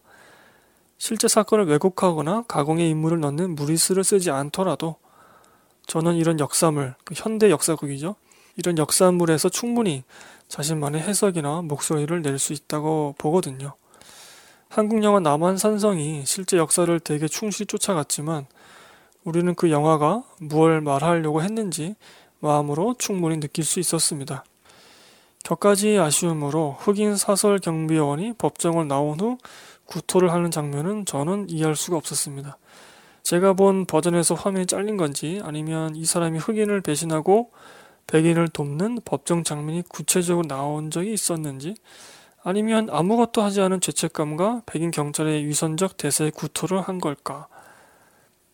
실제 0.98 1.28
사건을 1.28 1.66
왜곡하거나 1.68 2.46
가공의 2.48 2.90
인물을 2.90 3.20
넣는 3.20 3.56
무리수를 3.56 4.06
쓰지 4.06 4.32
않더라도 4.32 4.96
저는 5.88 6.16
이런 6.16 6.40
역사물, 6.40 6.96
그 7.04 7.16
현대 7.18 7.52
역사극이죠. 7.52 8.16
이런 8.56 8.78
역사물에서 8.78 9.50
충분히 9.50 10.06
자신만의 10.48 11.02
해석이나 11.02 11.64
목소리를 11.64 12.22
낼 12.22 12.40
수 12.40 12.54
있다고 12.54 13.16
보거든요. 13.18 13.74
한국 14.78 15.04
영화 15.04 15.20
남한 15.20 15.58
산성이 15.58 16.22
실제 16.28 16.56
역사를 16.56 17.00
되게 17.00 17.28
충실히 17.28 17.66
쫓아갔지만 17.66 18.46
우리는 19.24 19.56
그 19.56 19.72
영화가 19.72 20.22
무엇을 20.40 20.82
말하려고 20.82 21.42
했는지 21.42 21.96
마음으로 22.42 22.94
충분히 23.00 23.40
느낄 23.40 23.66
수 23.66 23.80
있었습니다. 23.80 24.46
격가지 25.44 25.98
아쉬움으로 25.98 26.78
흑인 26.80 27.16
사설 27.16 27.58
경비원이 27.58 28.34
법정을 28.38 28.88
나온 28.88 29.20
후 29.20 29.40
구토를 29.86 30.32
하는 30.32 30.52
장면은 30.52 31.06
저는 31.06 31.50
이해할 31.50 31.76
수가 31.76 31.98
없었습니다. 31.98 32.60
제가 33.24 33.54
본 33.54 33.88
버전에서 33.88 34.36
화면이 34.36 34.68
잘린 34.68 34.96
건지 34.96 35.42
아니면 35.44 35.96
이 35.96 36.06
사람이 36.06 36.38
흑인을 36.38 36.82
배신하고 36.82 37.50
백인을 38.06 38.50
돕는 38.50 39.00
법정 39.06 39.44
장면이 39.44 39.86
구체적으로 39.90 40.48
나온 40.48 40.92
적이 40.92 41.14
있었는지 41.14 41.74
아니면 42.48 42.88
아무것도 42.90 43.42
하지 43.42 43.60
않은 43.60 43.82
죄책감과 43.82 44.62
백인 44.66 44.90
경찰의 44.90 45.46
위선적 45.48 45.98
대세에 45.98 46.30
구토를 46.30 46.80
한 46.80 46.98
걸까? 47.02 47.50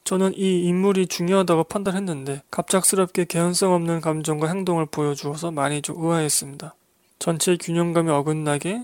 저는 0.03 0.33
이 0.35 0.63
인물이 0.63 1.05
중요하다고 1.05 1.65
판단했는데 1.65 2.41
갑작스럽게 2.49 3.25
개연성 3.25 3.71
없는 3.71 4.01
감정과 4.01 4.47
행동을 4.47 4.87
보여주어서 4.87 5.51
많이 5.51 5.83
좀 5.83 6.03
의아했습니다. 6.03 6.73
전체 7.19 7.55
균형감이 7.55 8.09
어긋나게 8.09 8.83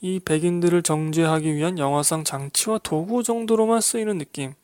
이 0.00 0.20
백인들을 0.20 0.80
정죄하기 0.80 1.52
위한 1.52 1.80
영화상 1.80 2.22
장치와 2.22 2.78
도구 2.84 3.24
정도로만 3.24 3.80
쓰이는 3.80 4.16
느낌. 4.16 4.54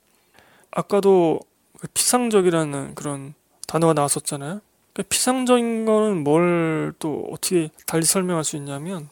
아까도 0.71 1.41
그 1.81 1.89
피상적이라는 1.93 2.95
그런 2.95 3.35
단어가 3.67 3.95
나왔었잖아요. 3.95 4.61
그러니까 4.93 5.09
피상적인 5.09 5.87
거는 5.87 6.23
뭘 6.23 6.93
또 6.99 7.27
어떻게 7.33 7.71
달리 7.87 8.05
설명할 8.05 8.45
수 8.45 8.57
있냐면 8.57 9.09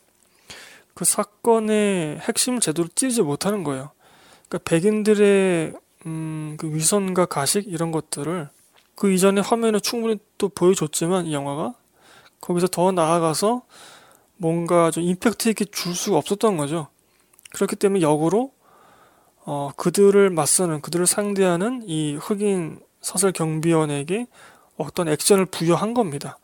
그 0.94 1.04
사건의 1.04 2.18
핵심을 2.18 2.60
제대로 2.60 2.88
찌르지 2.88 3.22
못하는 3.22 3.64
거예요. 3.64 3.90
그러니까 4.48 4.70
백인들의 4.70 5.74
음, 6.06 6.56
그 6.58 6.74
위선과 6.74 7.26
가식 7.26 7.68
이런 7.68 7.92
것들을 7.92 8.48
그 8.94 9.12
이전에 9.12 9.40
화면에 9.40 9.80
충분히 9.80 10.18
또 10.38 10.48
보여줬지만 10.48 11.26
이 11.26 11.34
영화가 11.34 11.74
거기서 12.40 12.68
더 12.68 12.92
나아가서 12.92 13.62
뭔가 14.36 14.90
좀 14.90 15.02
임팩트 15.02 15.48
있게 15.50 15.66
줄 15.66 15.94
수가 15.94 16.16
없었던 16.16 16.56
거죠. 16.56 16.88
그렇기 17.52 17.76
때문에 17.76 18.00
역으로 18.00 18.52
어, 19.44 19.70
그들을 19.76 20.30
맞서는 20.30 20.80
그들을 20.80 21.06
상대하는 21.06 21.82
이 21.86 22.16
흑인 22.20 22.80
사설 23.00 23.32
경비원에게 23.32 24.26
어떤 24.76 25.08
액션을 25.08 25.46
부여한 25.46 25.94
겁니다. 25.94 26.38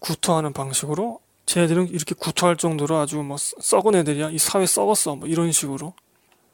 구토하는 0.00 0.52
방식으로 0.52 1.20
쟤네들은 1.48 1.88
이렇게 1.88 2.14
구토할 2.14 2.56
정도로 2.56 2.98
아주 2.98 3.22
뭐 3.22 3.38
썩은 3.38 3.94
애들이야 3.94 4.30
이 4.30 4.38
사회 4.38 4.66
썩었어 4.66 5.16
뭐 5.16 5.26
이런 5.26 5.50
식으로 5.50 5.94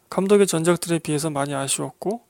감독의 0.09 0.47
전작들에 0.47 1.01
비해서 1.01 1.31
많이 1.31 1.53
아쉬웠고 1.53 2.23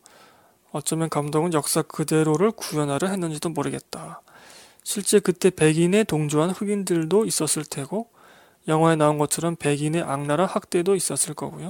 어쩌면 0.72 1.10
감독은 1.10 1.52
역사 1.52 1.82
그대로를 1.82 2.52
구현하려 2.52 3.08
했는지도 3.08 3.50
모르겠다. 3.50 4.22
실제 4.82 5.20
그때 5.20 5.50
백인에 5.50 6.04
동조한 6.04 6.50
흑인들도 6.50 7.26
있었을 7.26 7.66
테고 7.66 8.08
영화에 8.66 8.96
나온 8.96 9.18
것처럼 9.18 9.56
백인의 9.56 10.02
악랄한 10.02 10.46
학대도 10.46 10.96
있었을 10.96 11.34
거고요. 11.34 11.68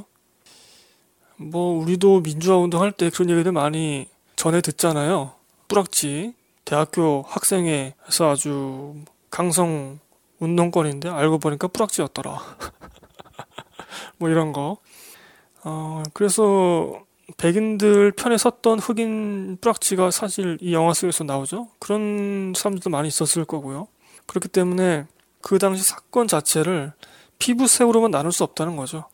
뭐 1.37 1.77
우리도 1.83 2.21
민주화 2.21 2.57
운동할 2.57 2.93
때 2.93 3.11
그런 3.11 3.31
얘기들 3.31 3.51
많이 3.51 4.09
전해 4.37 4.61
듣잖아요. 4.61 5.33
뿌락지 5.67 6.35
대학교 6.65 7.23
학생회에서 7.27 8.31
아주 8.31 8.95
강성 9.29 9.99
운동권인데 10.39 11.09
알고 11.09 11.39
보니까 11.39 11.69
뿌락지였더라. 11.69 12.41
뭐 14.19 14.29
이런 14.29 14.53
거. 14.53 14.79
어, 15.63 16.03
그래서 16.13 17.05
백인들 17.37 18.13
편에 18.13 18.37
섰던 18.37 18.79
흑인 18.79 19.59
뿌락지가 19.61 20.11
사실 20.11 20.59
이 20.61 20.75
영화 20.75 20.93
속에서 20.93 21.25
나오죠. 21.25 21.69
그런 21.79 22.53
사람들도 22.55 22.91
많이 22.91 23.09
있었을 23.09 23.45
거고요. 23.45 23.89
그렇기 24.27 24.49
때문에 24.49 25.07
그 25.41 25.59
당시 25.59 25.83
사건 25.83 26.29
자체를 26.29 26.93
피부색으로만 27.39 28.11
나눌 28.11 28.33
수 28.33 28.45
없다는 28.45 28.77
거죠. 28.77 29.05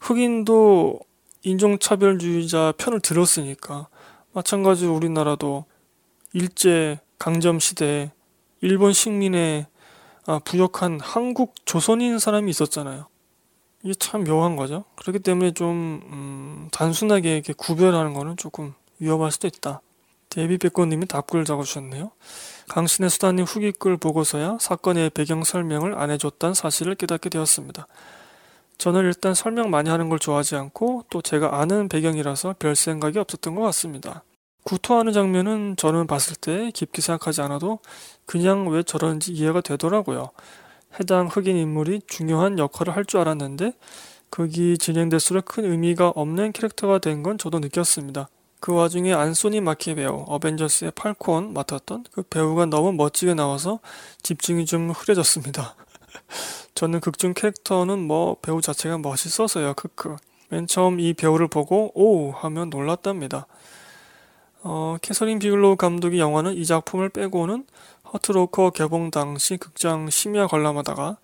흑인도 0.00 1.00
인종차별주의자 1.42 2.74
편을 2.78 3.00
들었으니까 3.00 3.88
마찬가지로 4.32 4.94
우리나라도 4.94 5.64
일제 6.32 6.98
강점 7.18 7.60
시대에 7.60 8.10
일본 8.60 8.92
식민에 8.92 9.66
아, 9.66 9.73
부역한 10.44 11.00
한국 11.00 11.54
조선인 11.64 12.18
사람이 12.18 12.50
있었잖아요. 12.50 13.06
이게 13.82 13.94
참 13.94 14.24
묘한 14.24 14.56
거죠. 14.56 14.84
그렇기 14.96 15.18
때문에 15.18 15.52
좀 15.52 16.00
음, 16.10 16.68
단순하게 16.72 17.34
이렇게 17.34 17.52
구별하는 17.52 18.14
거는 18.14 18.36
조금 18.36 18.74
위험할 18.98 19.30
수도 19.30 19.46
있다. 19.46 19.82
데이비 20.30 20.58
백건님이 20.58 21.06
답글 21.06 21.44
적어주셨네요. 21.44 22.10
강신의 22.68 23.10
수다님 23.10 23.44
후기 23.44 23.72
글 23.72 23.96
보고서야 23.96 24.58
사건의 24.60 25.10
배경 25.10 25.44
설명을 25.44 25.98
안 25.98 26.10
해줬다는 26.10 26.54
사실을 26.54 26.94
깨닫게 26.94 27.28
되었습니다. 27.28 27.86
저는 28.78 29.02
일단 29.04 29.34
설명 29.34 29.70
많이 29.70 29.90
하는 29.90 30.08
걸 30.08 30.18
좋아하지 30.18 30.56
않고 30.56 31.04
또 31.10 31.22
제가 31.22 31.60
아는 31.60 31.88
배경이라서 31.88 32.56
별 32.58 32.74
생각이 32.74 33.18
없었던 33.18 33.54
것 33.54 33.62
같습니다. 33.62 34.24
구토하는 34.64 35.12
장면은 35.12 35.76
저는 35.76 36.06
봤을 36.06 36.36
때 36.36 36.70
깊게 36.72 37.02
생각하지 37.02 37.42
않아도 37.42 37.80
그냥 38.26 38.68
왜 38.68 38.82
저런지 38.82 39.32
이해가 39.32 39.60
되더라고요. 39.60 40.30
해당 41.00 41.26
흑인 41.28 41.56
인물이 41.56 42.02
중요한 42.06 42.58
역할을 42.58 42.96
할 42.96 43.04
줄 43.04 43.20
알았는데 43.20 43.72
극이 44.30 44.78
진행될수록 44.78 45.44
큰 45.46 45.64
의미가 45.70 46.10
없는 46.10 46.52
캐릭터가 46.52 46.98
된 46.98 47.22
건 47.22 47.38
저도 47.38 47.60
느꼈습니다. 47.60 48.28
그 48.60 48.74
와중에 48.74 49.12
안소니 49.12 49.60
마키 49.60 49.94
배우 49.96 50.24
어벤져스의 50.28 50.92
팔콘 50.94 51.52
맡았던 51.54 52.04
그 52.12 52.22
배우가 52.22 52.66
너무 52.66 52.92
멋지게 52.92 53.34
나와서 53.34 53.80
집중이 54.22 54.66
좀 54.66 54.90
흐려졌습니다. 54.90 55.76
저는 56.74 57.00
극중 57.00 57.34
캐릭터는 57.34 57.98
뭐 58.00 58.36
배우 58.42 58.60
자체가 58.62 58.98
멋있어서요. 58.98 59.74
크크. 59.74 60.16
맨 60.50 60.66
처음 60.66 61.00
이 61.00 61.14
배우를 61.14 61.48
보고 61.48 61.92
오 61.94 62.30
하며 62.32 62.70
놀랐답니다. 62.70 63.46
어, 64.66 64.96
캐서린 65.02 65.38
비글로우 65.40 65.76
감독의 65.76 66.18
영화는 66.18 66.54
이 66.54 66.64
작품을 66.64 67.10
빼고는 67.10 67.66
허트로커 68.10 68.70
개봉 68.70 69.10
당시 69.10 69.58
극장 69.58 70.08
심야 70.08 70.46
관람하다가 70.46 71.18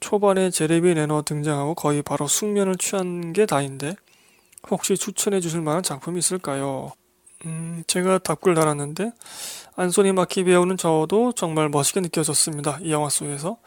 초반에 0.00 0.50
제레비 0.50 0.94
레너 0.94 1.22
등장하고 1.22 1.76
거의 1.76 2.02
바로 2.02 2.26
숙면을 2.26 2.74
취한 2.76 3.32
게 3.32 3.46
다인데 3.46 3.94
혹시 4.70 4.96
추천해 4.96 5.40
주실 5.40 5.60
만한 5.60 5.84
작품이 5.84 6.18
있을까요? 6.18 6.92
음, 7.46 7.84
제가 7.86 8.18
답글 8.18 8.56
달았는데 8.56 9.12
안소니 9.76 10.10
마키 10.12 10.42
배우는 10.42 10.76
저도 10.76 11.32
정말 11.32 11.68
멋있게 11.68 12.00
느껴졌습니다. 12.00 12.80
이 12.82 12.90
영화 12.90 13.08
속에서 13.08 13.58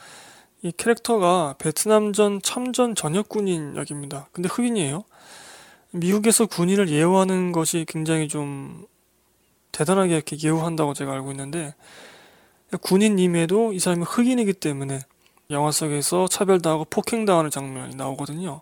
이 0.63 0.73
캐릭터가 0.75 1.55
베트남전 1.59 2.41
참전 2.41 2.95
전역 2.95 3.29
군인 3.29 3.77
역입니다. 3.77 4.27
근데 4.33 4.49
흑인이에요. 4.51 5.05
미국에서 5.91 6.45
군인을 6.45 6.89
예우하는 6.89 7.53
것이 7.53 7.85
굉장히 7.87 8.27
좀 8.27 8.85
대단하게 9.73 10.15
이렇게 10.15 10.37
예우한다고 10.41 10.93
제가 10.93 11.11
알고 11.11 11.31
있는데 11.31 11.75
군인임에도 12.81 13.73
이 13.73 13.79
사람이 13.79 14.05
흑인이기 14.07 14.53
때문에 14.53 15.01
영화 15.49 15.71
속에서 15.71 16.27
차별당하고 16.27 16.85
폭행당하는 16.85 17.51
장면이 17.51 17.95
나오거든요. 17.95 18.61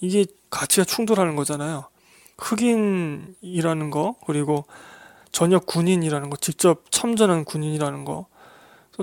이게 0.00 0.26
가치가 0.48 0.84
충돌하는 0.84 1.34
거잖아요. 1.34 1.84
흑인이라는 2.38 3.90
거 3.90 4.14
그리고 4.26 4.64
전역 5.32 5.66
군인이라는 5.66 6.30
거 6.30 6.36
직접 6.36 6.84
참전한 6.90 7.44
군인이라는 7.44 8.04
거 8.04 8.26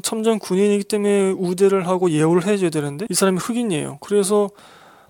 참전 0.02 0.40
군인이기 0.40 0.84
때문에 0.86 1.32
우대를 1.32 1.88
하고 1.88 2.12
예우를 2.12 2.46
해줘야 2.46 2.70
되는데 2.70 3.08
이 3.10 3.14
사람이 3.14 3.40
흑인이에요. 3.40 3.98
그래서 4.02 4.50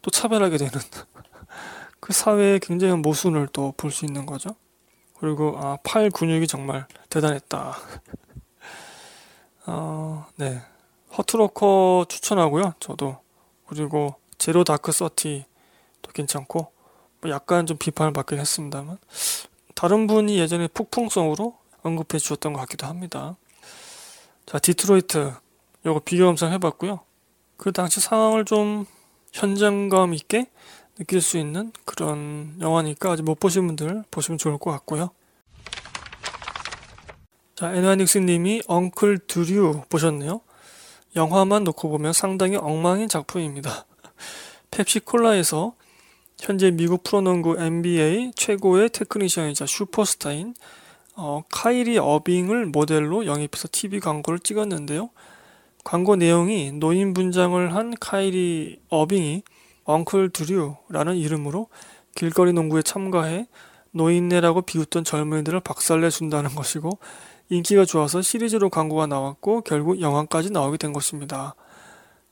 또 0.01 0.12
차별하게 0.12 0.57
되는 0.57 0.71
그 1.99 2.13
사회의 2.13 2.60
굉장한 2.60 3.01
모순을 3.01 3.47
또 3.51 3.73
볼 3.75 3.91
수 3.91 4.05
있는 4.05 4.25
거죠. 4.25 4.51
그리고 5.19 5.58
아, 5.58 5.77
팔 5.84 6.10
근육이 6.10 6.47
정말 6.47 6.88
대단했다. 7.10 7.75
어, 9.67 10.25
네. 10.36 10.62
허트로커 11.17 12.06
추천하고요. 12.10 12.73
저도. 12.80 13.17
그리고 13.67 14.15
제로 14.38 14.63
다크 14.63 14.91
서티도 14.91 16.12
괜찮고 16.13 16.71
뭐 17.21 17.32
약간 17.32 17.65
좀 17.65 17.77
비판을 17.77 18.13
받긴 18.13 18.39
했습니다만 18.39 18.97
다른 19.75 20.08
분이 20.08 20.38
예전에 20.39 20.67
폭풍 20.67 21.12
속으로 21.12 21.58
언급해 21.82 22.19
주셨던 22.19 22.53
것 22.53 22.60
같기도 22.62 22.88
합니다. 22.88 23.36
자, 24.45 24.60
디트로이트 24.60 25.34
요거 25.86 26.01
비교 26.06 26.25
감상 26.25 26.51
해봤고요. 26.53 26.99
그 27.58 27.71
당시 27.71 27.99
상황을 27.99 28.45
좀 28.45 28.86
현장감 29.34 30.13
있게 30.13 30.47
느낄 30.97 31.21
수 31.21 31.38
있는 31.38 31.71
그런 31.86 32.55
영화니까 32.60 33.12
아직 33.12 33.23
못 33.23 33.39
보신 33.39 33.67
분들 33.67 34.03
보시면 34.10 34.38
좋을 34.38 34.57
것 34.57 34.71
같고요. 34.71 35.12
자, 37.55 37.73
에나닉스님이 37.73 38.63
엉클 38.67 39.19
드류 39.27 39.83
보셨네요. 39.89 40.41
영화만 41.15 41.63
놓고 41.63 41.89
보면 41.89 42.13
상당히 42.13 42.55
엉망인 42.55 43.10
작품입니다. 43.10 43.86
펩시콜라에서 44.71 45.73
현재 46.39 46.69
미국 46.69 47.03
프로농구 47.03 47.60
NBA 47.60 48.33
최고의 48.36 48.89
테크니션이자 48.89 49.65
슈퍼스타인 49.65 50.53
어, 51.15 51.41
카이리 51.49 51.97
어빙을 51.97 52.67
모델로 52.67 53.25
영입해서 53.25 53.67
TV 53.71 53.99
광고를 53.99 54.39
찍었는데요. 54.39 55.10
광고 55.83 56.15
내용이 56.15 56.73
노인 56.73 57.13
분장을 57.13 57.73
한 57.73 57.95
카이리 57.99 58.79
어빙이 58.89 59.41
엉클 59.88 60.30
드류라는 60.32 61.15
이름으로 61.15 61.69
길거리 62.13 62.52
농구에 62.54 62.82
참가해 62.82 63.47
노인네라고 63.91 64.62
비웃던 64.63 65.06
젊은이들을 65.06 65.62
박살내 65.62 66.10
준다는 66.10 66.54
것이고 66.54 67.00
인기가 67.50 67.86
좋아서 67.86 68.21
시리즈로 68.21 68.69
광고가 68.69 69.08
나왔고 69.08 69.62
결국 69.62 70.02
영화까지 70.02 70.52
나오게 70.52 70.78
된 70.78 70.91
것입니다. 70.91 71.56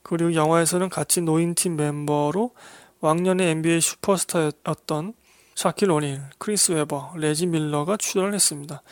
그리고 0.02 0.34
영화에서는 0.34 0.90
같이 0.90 1.22
노인팀 1.22 1.76
멤버로 1.76 2.52
왕년의 3.00 3.50
NBA 3.52 3.80
슈퍼스타였던 3.80 5.14
샤킬 5.54 5.90
오닐, 5.90 6.20
크리스 6.38 6.72
웨버, 6.72 7.14
레지 7.16 7.46
밀러가 7.46 7.96
출연을 7.96 8.34
했습니다. 8.34 8.82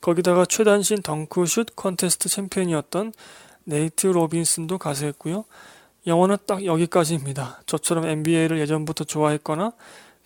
거기다가 0.00 0.44
최단신 0.44 1.02
덩크슛 1.02 1.76
컨테스트 1.76 2.28
챔피언이었던 2.28 3.12
네이트 3.64 4.08
로빈슨도 4.08 4.78
가세했고요. 4.78 5.44
영화는 6.08 6.38
딱 6.46 6.64
여기까지입니다. 6.64 7.60
저처럼 7.66 8.06
NBA를 8.06 8.58
예전부터 8.60 9.04
좋아했거나 9.04 9.72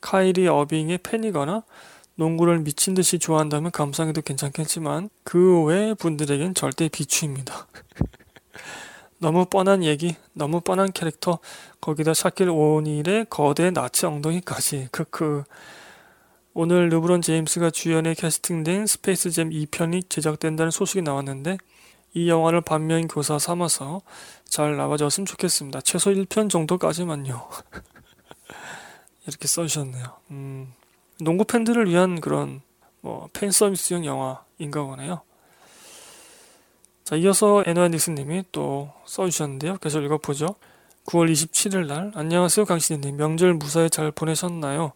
카이리 0.01 0.49
어빙의 0.49 0.99
팬이거나 0.99 1.63
농구를 2.15 2.61
미친 2.61 2.95
듯이 2.95 3.19
좋아한다면 3.19 3.71
감상해도 3.71 4.23
괜찮겠지만 4.23 5.11
그 5.25 5.65
외 5.65 5.95
분들에겐 5.95 6.55
절대 6.55 6.89
비추입니다. 6.89 7.67
너무 9.19 9.45
뻔한 9.47 9.85
얘기, 9.85 10.17
너무 10.33 10.61
뻔한 10.61 10.91
캐릭터, 10.93 11.39
거기다 11.81 12.13
샤킬 12.13 12.51
오닐의 12.51 13.27
거대 13.31 13.71
나체 13.71 14.05
엉덩이까지. 14.07 14.89
크크. 14.91 15.45
오늘 16.55 16.89
르브론 16.91 17.23
제임스가 17.23 17.71
주연에 17.71 18.15
캐스팅된 18.15 18.87
스페이스잼 18.87 19.51
2편이 19.51 20.11
제작된다는 20.11 20.71
소식이 20.71 21.03
나왔는데 21.03 21.57
이 22.15 22.29
영화를 22.29 22.61
반면 22.61 23.09
교사 23.09 23.39
삼아서 23.39 24.03
잘 24.45 24.77
나와줬으면 24.77 25.27
좋겠습니다. 25.27 25.81
최소 25.81 26.11
1편 26.11 26.51
정도까지만요. 26.51 27.49
이렇게 29.27 29.49
써주셨네요. 29.49 30.05
음, 30.33 30.73
농구 31.21 31.45
팬들을 31.45 31.89
위한 31.89 32.21
그런 32.21 32.61
뭐 33.01 33.29
팬 33.33 33.51
서비스용 33.51 34.05
영화인가 34.05 34.83
보네요. 34.85 35.23
자, 37.05 37.17
이어서 37.17 37.63
에너닉스님이 37.67 38.45
또 38.53 38.93
써주셨는데요. 39.07 39.79
계속 39.79 40.03
읽어보죠. 40.03 40.55
9월 41.07 41.31
27일 41.33 41.87
날 41.87 42.13
안녕하세요 42.15 42.65
강신님 42.65 43.17
명절 43.17 43.55
무사히 43.55 43.91
잘 43.91 44.13
보내셨나요? 44.13 44.93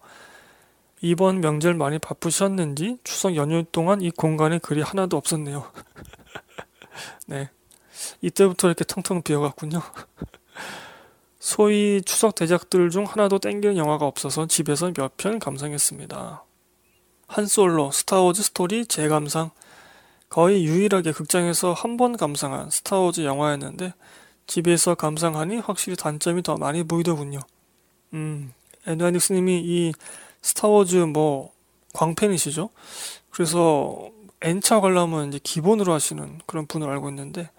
이번 1.00 1.40
명절 1.40 1.74
많이 1.74 1.98
바쁘셨는지 1.98 2.98
추석 3.02 3.34
연휴 3.34 3.64
동안 3.64 4.00
이 4.00 4.10
공간에 4.10 4.58
글이 4.58 4.82
하나도 4.82 5.16
없었네요. 5.16 5.70
네. 7.26 7.50
이때부터 8.20 8.68
이렇게 8.68 8.84
텅텅 8.84 9.22
비어갔군요. 9.22 9.80
소위 11.38 12.02
추석 12.04 12.34
대작들 12.34 12.90
중 12.90 13.04
하나도 13.04 13.38
땡기는 13.38 13.76
영화가 13.76 14.06
없어서 14.06 14.46
집에서 14.46 14.92
몇 14.92 15.16
편 15.16 15.38
감상했습니다. 15.38 16.44
한솔로, 17.28 17.90
스타워즈 17.92 18.42
스토리 18.42 18.86
재감상. 18.86 19.50
거의 20.28 20.64
유일하게 20.64 21.12
극장에서 21.12 21.72
한 21.72 21.96
번 21.96 22.16
감상한 22.16 22.68
스타워즈 22.70 23.22
영화였는데 23.24 23.94
집에서 24.46 24.94
감상하니 24.94 25.58
확실히 25.58 25.96
단점이 25.96 26.42
더 26.42 26.56
많이 26.56 26.82
보이더군요. 26.84 27.40
음, 28.14 28.52
에드와닉스님이 28.86 29.62
이 29.64 29.92
스타워즈 30.42 30.96
뭐 30.96 31.52
광팬이시죠? 31.94 32.70
그래서 33.30 34.10
N차 34.42 34.80
관람은 34.80 35.28
이제 35.28 35.40
기본으로 35.42 35.92
하시는 35.92 36.38
그런 36.46 36.66
분을 36.66 36.88
알고 36.88 37.08
있는데 37.10 37.50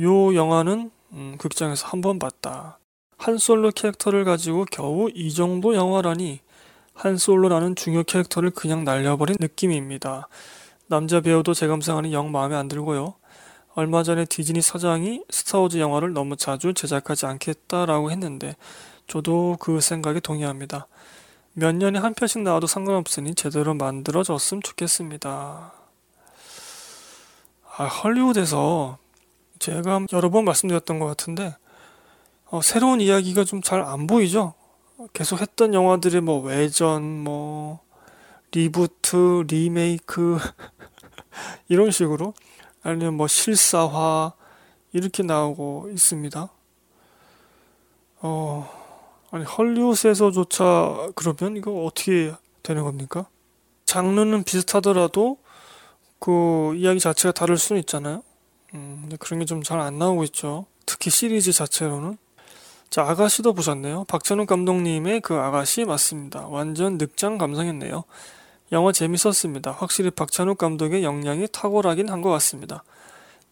요 0.00 0.34
영화는 0.34 0.90
음, 1.12 1.36
극장에서 1.38 1.86
한 1.86 2.00
번 2.00 2.18
봤다. 2.18 2.78
한 3.18 3.38
솔로 3.38 3.70
캐릭터를 3.70 4.24
가지고 4.24 4.64
겨우 4.70 5.08
이 5.14 5.32
정도 5.32 5.74
영화라니 5.74 6.40
한 6.94 7.16
솔로라는 7.16 7.76
중요 7.76 8.02
캐릭터를 8.04 8.50
그냥 8.50 8.84
날려버린 8.84 9.36
느낌입니다. 9.40 10.28
남자 10.88 11.20
배우도 11.20 11.54
제 11.54 11.66
감상하니 11.66 12.12
영 12.12 12.30
마음에 12.32 12.56
안 12.56 12.68
들고요. 12.68 13.14
얼마 13.74 14.02
전에 14.02 14.24
디즈니 14.24 14.60
사장이 14.62 15.22
스타워즈 15.30 15.78
영화를 15.78 16.12
너무 16.12 16.36
자주 16.36 16.74
제작하지 16.74 17.26
않겠다라고 17.26 18.10
했는데 18.10 18.56
저도 19.06 19.56
그 19.60 19.80
생각에 19.80 20.20
동의합니다. 20.20 20.86
몇 21.54 21.74
년에 21.74 21.98
한 22.00 22.14
편씩 22.14 22.42
나와도 22.42 22.66
상관없으니 22.66 23.34
제대로 23.34 23.74
만들어졌으면 23.74 24.62
좋겠습니다. 24.62 25.72
아, 27.76 27.84
헐리우드에서 27.84 28.98
제가 29.60 30.06
여러 30.12 30.30
번 30.30 30.44
말씀드렸던 30.44 30.98
것 30.98 31.06
같은데 31.06 31.56
어, 32.50 32.60
새로운 32.60 33.00
이야기가 33.00 33.44
좀 33.44 33.62
잘 33.62 33.82
안 33.82 34.06
보이죠? 34.06 34.54
계속 35.12 35.40
했던 35.40 35.74
영화들이 35.74 36.20
뭐 36.20 36.40
외전, 36.40 37.02
뭐 37.22 37.80
리부트, 38.52 39.44
리메이크 39.48 40.38
이런 41.68 41.90
식으로 41.90 42.34
아니면 42.82 43.14
뭐 43.14 43.26
실사화 43.26 44.32
이렇게 44.92 45.22
나오고 45.22 45.88
있습니다. 45.92 46.48
어, 48.22 48.83
아니 49.34 49.44
헐리우드에서조차 49.44 51.08
그러면 51.16 51.56
이거 51.56 51.84
어떻게 51.84 52.32
되는 52.62 52.84
겁니까? 52.84 53.26
장르는 53.84 54.44
비슷하더라도 54.44 55.38
그 56.20 56.74
이야기 56.76 57.00
자체가 57.00 57.32
다를 57.32 57.58
수는 57.58 57.80
있잖아요. 57.80 58.22
음, 58.74 58.98
근데 59.02 59.16
그런 59.16 59.40
게 59.40 59.44
좀 59.44 59.62
잘 59.62 59.80
안 59.80 59.98
나오고 59.98 60.22
있죠. 60.24 60.66
특히 60.86 61.10
시리즈 61.10 61.52
자체로는. 61.52 62.16
자, 62.90 63.02
아가씨도 63.02 63.54
보셨네요. 63.54 64.04
박찬욱 64.04 64.46
감독님의 64.46 65.20
그 65.20 65.34
아가씨 65.34 65.84
맞습니다. 65.84 66.46
완전 66.46 66.96
늑장 66.96 67.38
감상했네요. 67.38 68.04
영화 68.72 68.92
재밌었습니다. 68.92 69.72
확실히 69.72 70.10
박찬욱 70.10 70.58
감독의 70.58 71.02
역량이 71.02 71.48
탁월하긴 71.52 72.08
한 72.08 72.22
것 72.22 72.30
같습니다. 72.30 72.84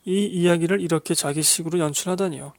이 0.05 0.27
이야기를 0.27 0.81
이렇게 0.81 1.15
자기식으로 1.15 1.81
연출하다니요. 1.81 2.53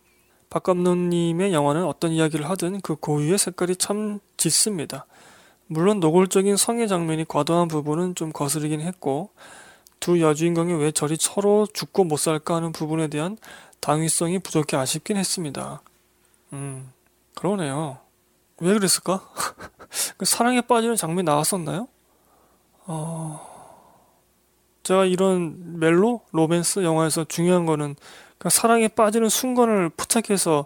박 0.53 0.61
감독님의 0.61 1.51
영화는 1.51 1.83
어떤 1.83 2.11
이야기를 2.11 2.47
하든 2.47 2.81
그 2.81 2.95
고유의 2.95 3.39
색깔이 3.39 3.75
참 3.75 4.19
짙습니다. 4.37 5.07
물론 5.65 5.99
노골적인 5.99 6.57
성의 6.57 6.87
장면이 6.87 7.25
과도한 7.27 7.67
부분은 7.67 8.13
좀 8.13 8.31
거스르긴 8.31 8.79
했고 8.79 9.31
두 9.99 10.21
여주인공이 10.21 10.73
왜 10.73 10.91
저리 10.91 11.17
서로 11.19 11.65
죽고 11.65 12.03
못 12.03 12.17
살까 12.17 12.57
하는 12.57 12.71
부분에 12.71 13.07
대한 13.07 13.39
당위성이 13.79 14.37
부족해 14.37 14.77
아쉽긴 14.77 15.17
했습니다. 15.17 15.81
음, 16.53 16.93
그러네요. 17.33 17.97
왜 18.59 18.75
그랬을까? 18.75 19.27
그 20.17 20.25
사랑에 20.25 20.61
빠지는 20.61 20.95
장면이 20.95 21.23
나왔었나요? 21.23 21.87
어... 22.85 23.53
제가 24.83 25.05
이런 25.05 25.79
멜로, 25.79 26.21
로맨스 26.31 26.83
영화에서 26.83 27.23
중요한 27.23 27.65
거는 27.65 27.95
그러니까 28.43 28.49
사랑에 28.49 28.89
빠지는 28.89 29.29
순간을 29.29 29.89
포착해서 29.95 30.65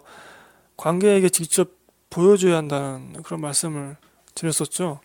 관객에게 0.76 1.28
직접 1.28 1.70
보여줘야 2.10 2.56
한다는 2.56 3.22
그런 3.22 3.40
말씀을 3.40 3.96
드렸었죠. 4.34 4.98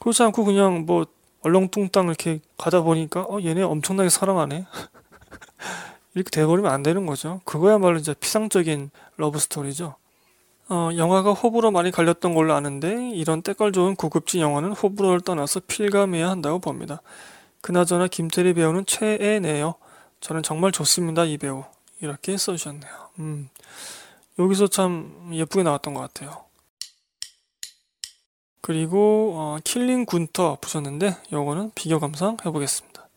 그렇지 0.00 0.24
않고 0.24 0.44
그냥 0.44 0.86
뭐 0.86 1.06
얼렁뚱땅 1.42 2.06
이렇게 2.06 2.40
가다 2.58 2.80
보니까 2.82 3.22
어 3.22 3.40
얘네 3.40 3.62
엄청나게 3.62 4.08
사랑하네 4.08 4.66
이렇게 6.14 6.30
돼버리면 6.30 6.72
안 6.72 6.82
되는 6.82 7.06
거죠. 7.06 7.40
그거야말로 7.44 7.98
이제 7.98 8.12
피상적인 8.14 8.90
러브 9.16 9.38
스토리죠. 9.38 9.94
어, 10.70 10.90
영화가 10.96 11.32
호불호 11.32 11.70
많이 11.70 11.92
갈렸던 11.92 12.34
걸로 12.34 12.54
아는데 12.54 13.10
이런 13.10 13.42
때깔 13.42 13.70
좋은 13.70 13.94
고급진 13.94 14.40
영화는 14.40 14.72
호불호를 14.72 15.20
떠나서 15.20 15.60
필감해야 15.68 16.28
한다고 16.28 16.58
봅니다. 16.58 17.02
그나저나 17.60 18.08
김태리 18.08 18.54
배우는 18.54 18.84
최애네요. 18.86 19.74
저는 20.20 20.42
정말 20.42 20.72
좋습니다 20.72 21.24
이 21.24 21.38
배우. 21.38 21.64
이렇게 22.00 22.36
써주셨네요. 22.36 23.10
음, 23.20 23.48
여기서 24.38 24.66
참 24.68 25.30
예쁘게 25.32 25.62
나왔던 25.62 25.94
것 25.94 26.00
같아요. 26.00 26.44
그리고 28.60 29.32
어, 29.36 29.58
킬링 29.62 30.06
군터 30.06 30.56
보셨는데 30.60 31.16
요거는 31.32 31.72
비교 31.74 32.00
감상 32.00 32.36
해보겠습니다. 32.44 33.08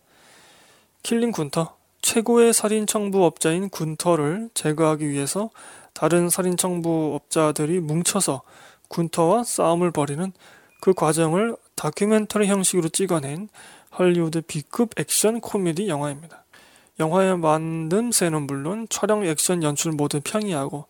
킬링 1.04 1.32
군터 1.32 1.78
최고의 2.02 2.54
살인 2.54 2.86
청부 2.86 3.26
업자인 3.26 3.70
군터를 3.70 4.50
제거하기 4.54 5.10
위해서 5.10 5.50
다른 5.94 6.30
살인 6.30 6.58
청부 6.58 7.16
업자들이 7.16 7.80
뭉쳐서 7.80 8.42
군터와 8.88 9.44
싸움을 9.44 9.92
벌이는 9.92 10.32
그 10.82 10.94
과정을 10.94 11.56
다큐멘터리 11.76 12.48
형식으로 12.48 12.90
찍어낸 12.90 13.50
헐리우드 13.98 14.42
B급 14.42 15.00
액션 15.00 15.42
코미디 15.42 15.88
영화입니다. 15.88 16.44
영화의 17.00 17.36
만듦새는 17.36 18.48
물론 18.48 18.88
촬영 18.90 19.24
액션 19.24 19.64
연출 19.64 19.92
모두 19.92 20.20
평이하고 20.24 20.86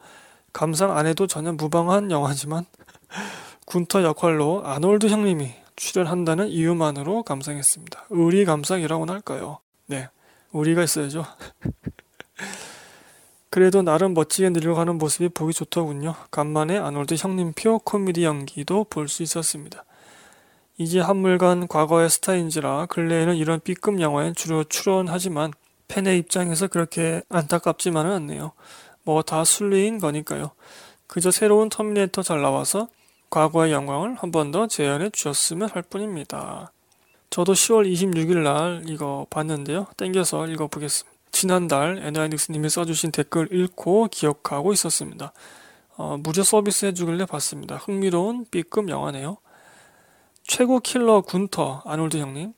감상 0.53 0.97
안 0.97 1.05
해도 1.05 1.27
전혀 1.27 1.51
무방한 1.51 2.11
영화지만 2.11 2.65
군터 3.65 4.03
역할로 4.03 4.65
아놀드 4.65 5.07
형님이 5.07 5.53
출연한다는 5.75 6.47
이유만으로 6.47 7.23
감상했습니다. 7.23 8.05
의리 8.09 8.45
감상이라고나 8.45 9.13
할까요? 9.13 9.59
네, 9.85 10.09
의리가 10.53 10.83
있어야죠. 10.83 11.25
그래도 13.49 13.81
나름 13.81 14.13
멋지게 14.13 14.49
늙어가는 14.49 14.97
모습이 14.97 15.29
보기 15.29 15.53
좋더군요. 15.53 16.15
간만에 16.31 16.77
아놀드 16.77 17.15
형님표 17.15 17.79
코미디 17.79 18.23
연기도 18.23 18.85
볼 18.85 19.07
수 19.07 19.23
있었습니다. 19.23 19.83
이제 20.77 20.99
한물간 20.99 21.67
과거의 21.67 22.09
스타인지라 22.09 22.85
근래에는 22.87 23.35
이런 23.35 23.59
B급 23.59 23.99
영화에 23.99 24.33
주로 24.33 24.63
출연하지만 24.63 25.53
팬의 25.87 26.17
입장에서 26.19 26.67
그렇게 26.67 27.21
안타깝지만은 27.29 28.11
않네요. 28.11 28.51
뭐 29.03 29.21
다 29.21 29.43
순리인 29.43 29.99
거니까요. 29.99 30.51
그저 31.07 31.31
새로운 31.31 31.69
터미네이터 31.69 32.21
잘 32.23 32.41
나와서 32.41 32.89
과거의 33.29 33.71
영광을 33.71 34.15
한 34.15 34.31
번 34.31 34.51
더 34.51 34.67
재현해 34.67 35.09
주셨으면 35.11 35.69
할 35.69 35.81
뿐입니다. 35.83 36.71
저도 37.29 37.53
10월 37.53 37.91
26일 37.91 38.37
날 38.43 38.83
이거 38.87 39.25
봤는데요. 39.29 39.87
땡겨서 39.97 40.47
읽어보겠습니다. 40.47 41.17
지난달 41.31 41.99
에너이닉스님이 42.03 42.69
써주신 42.69 43.11
댓글 43.11 43.53
읽고 43.53 44.07
기억하고 44.11 44.73
있었습니다. 44.73 45.33
어, 45.97 46.17
무료 46.19 46.43
서비스 46.43 46.85
해주길래 46.85 47.25
봤습니다. 47.25 47.75
흥미로운 47.77 48.45
B급 48.49 48.89
영화네요. 48.89 49.37
최고 50.43 50.79
킬러 50.79 51.21
군터 51.21 51.81
아놀드 51.85 52.17
형님 52.17 52.53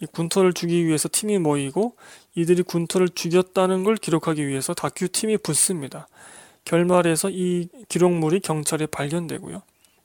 이 0.00 0.06
군터를 0.06 0.52
죽이기 0.52 0.86
위해서 0.86 1.08
팀이 1.10 1.38
모이고 1.38 1.96
이들이 2.34 2.62
군터를 2.62 3.08
죽였다는 3.10 3.84
걸 3.84 3.96
기록하기 3.96 4.46
위해서 4.46 4.74
다큐 4.74 5.08
팀이 5.08 5.38
붙습니다. 5.38 6.08
결말에서 6.64 7.30
이 7.30 7.68
기록물이 7.88 8.40
경찰에 8.40 8.86
발견되고요. 8.86 9.62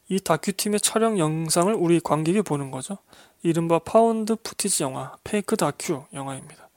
이 0.10 0.20
다큐 0.20 0.52
팀의 0.52 0.80
촬영 0.82 1.18
영상을 1.18 1.74
우리 1.74 2.00
관객이 2.00 2.42
보는 2.42 2.72
거죠. 2.72 2.98
이른바 3.42 3.80
found 3.80 4.36
footage 4.36 4.84
영화, 4.84 5.16
페이크 5.24 5.56
다큐 5.56 6.04
영화입니다. 6.14 6.68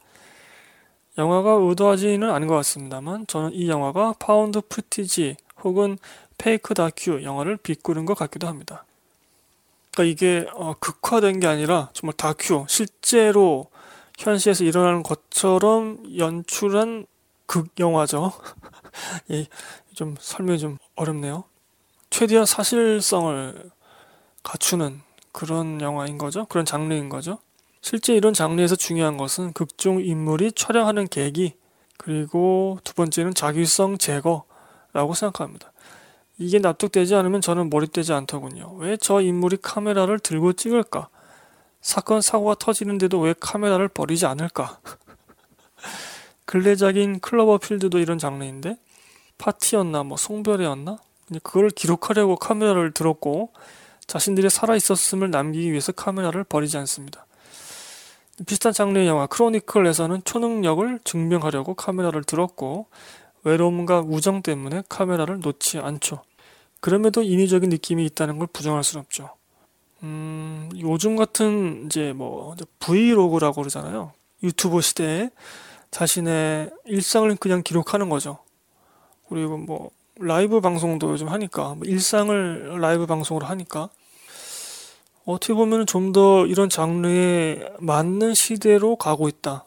영화가 1.18 1.52
의도하지는 1.52 2.30
않은 2.30 2.46
것 2.46 2.54
같습니다만 2.56 3.26
저는 3.26 3.52
이 3.52 3.68
영화가 3.68 4.14
found 4.18 4.61
footage 4.61 5.37
혹은 5.64 5.98
페이크 6.38 6.74
다큐 6.74 7.22
영화를 7.22 7.56
비꼬는 7.57 8.07
것 8.06 8.14
같기도 8.14 8.46
합니다. 8.46 8.84
그러니까 9.90 10.10
이게 10.10 10.46
어, 10.54 10.74
극화된 10.78 11.40
게 11.40 11.46
아니라 11.46 11.90
정말 11.92 12.14
다큐 12.16 12.64
실제로 12.68 13.66
현실에서 14.18 14.64
일어나는 14.64 15.03
것처럼 15.03 16.03
연출한 16.18 17.07
극 17.46 17.68
영화죠. 17.79 18.33
예, 19.31 19.46
좀 19.94 20.16
설명이 20.18 20.59
좀 20.59 20.79
어렵네요. 20.96 21.44
최대한 22.11 22.46
사실성을 22.46 23.70
갖추는 24.42 25.01
그런 25.33 25.81
영화인 25.81 26.18
거죠. 26.18 26.46
그런 26.46 26.64
장르인 26.64 27.09
거죠. 27.09 27.38
실제 27.81 28.14
이런 28.14 28.33
장르에서 28.35 28.77
중요한 28.77 29.16
것은 29.16 29.53
극중 29.53 30.05
인물이 30.05 30.53
촬영하는 30.53 31.09
계기 31.09 31.55
그리고 31.96 32.79
두 32.85 32.94
번째는 32.94 33.35
자기성 33.35 33.98
제거라고 33.98 35.14
생각합니다. 35.14 35.72
이게 36.38 36.59
납득되지 36.59 37.14
않으면 37.14 37.40
저는 37.40 37.70
몰입되지 37.70 38.12
않더군요. 38.12 38.75
왜 38.79 38.96
저 38.96 39.20
인물이 39.20 39.59
카메라를 39.62 40.18
들고 40.18 40.55
찍을까? 40.55 41.09
사건 41.83 42.21
사고가 42.21 42.55
터지는데도 42.55 43.21
왜 43.21 43.35
카메라를 43.38 43.88
버리지 43.88 44.25
않을까? 44.25 44.79
근래작인 46.47 47.21
클로버 47.21 47.59
필드도 47.59 47.99
이런 47.99 48.18
장르인데 48.18 48.77
파티였나 49.38 50.05
뭐 50.05 50.16
송별회였나? 50.16 50.99
그걸 51.42 51.71
기록하려고 51.71 52.37
카메라를 52.37 52.92
들었고 52.92 53.53
자신들이 54.07 54.49
살아 54.51 54.77
있었음을 54.77 55.31
남기기 55.31 55.71
위해서 55.71 55.92
카메라를 55.92 56.45
버리지 56.45 56.77
않습니다. 56.79 57.27
비슷한 58.47 58.73
장르의 58.73 59.07
영화 59.07 59.27
크로니클에서는 59.27 60.23
초능력을 60.25 61.01
증명하려고 61.05 61.75
카메라를 61.75 62.23
들었고 62.25 62.87
외로움과 63.45 64.01
우정 64.01 64.42
때문에 64.42 64.83
카메라를 64.88 65.40
놓지 65.40 65.79
않죠. 65.79 66.23
그럼에도 66.81 67.23
인위적인 67.23 67.71
느낌이 67.71 68.05
있다는 68.07 68.38
걸 68.38 68.49
부정할 68.53 68.85
수는 68.85 69.03
없죠. 69.03 69.31
음, 70.02 70.70
요즘 70.80 71.16
같은 71.16 71.86
이제 71.86 72.12
뭐 72.12 72.54
브이로그라고 72.80 73.62
그러잖아요. 73.62 74.12
유튜브 74.42 74.80
시대에 74.80 75.30
자신의 75.90 76.70
일상을 76.86 77.34
그냥 77.36 77.62
기록하는 77.62 78.08
거죠. 78.08 78.38
그리고 79.28 79.56
뭐 79.58 79.90
라이브 80.16 80.60
방송도 80.60 81.10
요즘 81.12 81.28
하니까 81.28 81.74
뭐 81.74 81.86
일상을 81.86 82.80
라이브 82.80 83.06
방송으로 83.06 83.46
하니까 83.46 83.88
어떻게 85.24 85.54
보면 85.54 85.86
좀 85.86 86.12
더 86.12 86.46
이런 86.46 86.68
장르에 86.68 87.70
맞는 87.78 88.34
시대로 88.34 88.96
가고 88.96 89.28
있다. 89.28 89.64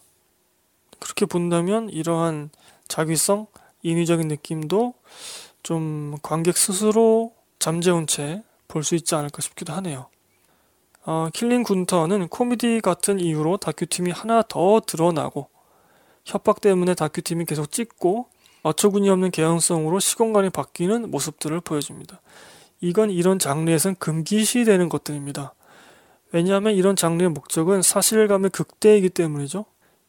그렇게 0.99 1.25
본다면 1.25 1.89
이러한 1.89 2.49
작위성, 2.87 3.47
인위적인 3.83 4.27
느낌도 4.27 4.93
좀 5.63 6.17
관객 6.21 6.57
스스로 6.57 7.33
잠재운 7.59 8.05
채 8.07 8.43
볼 8.67 8.83
수 8.83 8.95
있지 8.95 9.15
않을까 9.15 9.41
싶기도 9.41 9.73
하네요. 9.73 10.07
어, 11.07 11.29
킬링 11.31 11.61
군터는 11.61 12.29
코미디 12.29 12.81
같은 12.81 13.19
이유로 13.19 13.57
다큐팀이 13.57 14.09
하나 14.09 14.41
더 14.41 14.79
늘어나고 14.79 15.49
협박 16.25 16.61
때문에 16.61 16.95
다큐팀이 16.95 17.45
계속 17.45 17.71
찍고 17.71 18.27
어처구니 18.63 19.07
없는 19.09 19.29
개연성으로 19.29 19.99
시공간이 19.99 20.49
바뀌는 20.49 21.11
모습들을 21.11 21.61
보여줍니다. 21.61 22.21
이건 22.81 23.11
이런 23.11 23.37
장르에선 23.37 23.95
금기시되는 23.97 24.89
것들입니다. 24.89 25.53
왜냐하면 26.31 26.73
이런 26.73 26.95
장르의 26.95 27.29
목적은 27.29 27.83
사실감의 27.83 28.49
극대이기 28.49 29.09
때문이죠. 29.09 29.65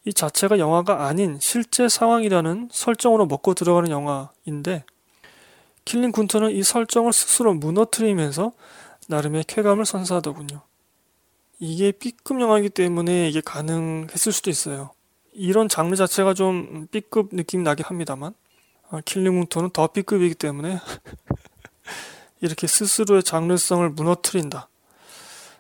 이 0.06 0.14
자체가 0.14 0.58
영화가 0.58 1.06
아닌 1.06 1.36
실제 1.40 1.90
상황이라는 1.90 2.70
설정으로 2.72 3.26
먹고 3.26 3.52
들어가는 3.52 3.90
영화인데 3.90 4.84
킬링 5.84 6.12
군터는 6.12 6.52
이 6.52 6.62
설정을 6.62 7.12
스스로 7.12 7.52
무너뜨리면서 7.52 8.52
나름의 9.08 9.44
쾌감을 9.46 9.84
선사하더군요. 9.84 10.62
이게 11.58 11.90
B급 11.92 12.40
영화이기 12.40 12.70
때문에 12.70 13.28
이게 13.28 13.40
가능했을 13.40 14.32
수도 14.32 14.50
있어요. 14.50 14.90
이런 15.32 15.68
장르 15.68 15.96
자체가 15.96 16.34
좀 16.34 16.86
B급 16.90 17.34
느낌 17.34 17.62
나긴 17.62 17.84
합니다만 17.86 18.34
아, 18.90 19.00
킬링 19.04 19.38
군터는 19.40 19.70
더 19.70 19.86
B급이기 19.88 20.34
때문에 20.34 20.78
이렇게 22.40 22.66
스스로의 22.66 23.22
장르성을 23.22 23.88
무너뜨린다. 23.90 24.68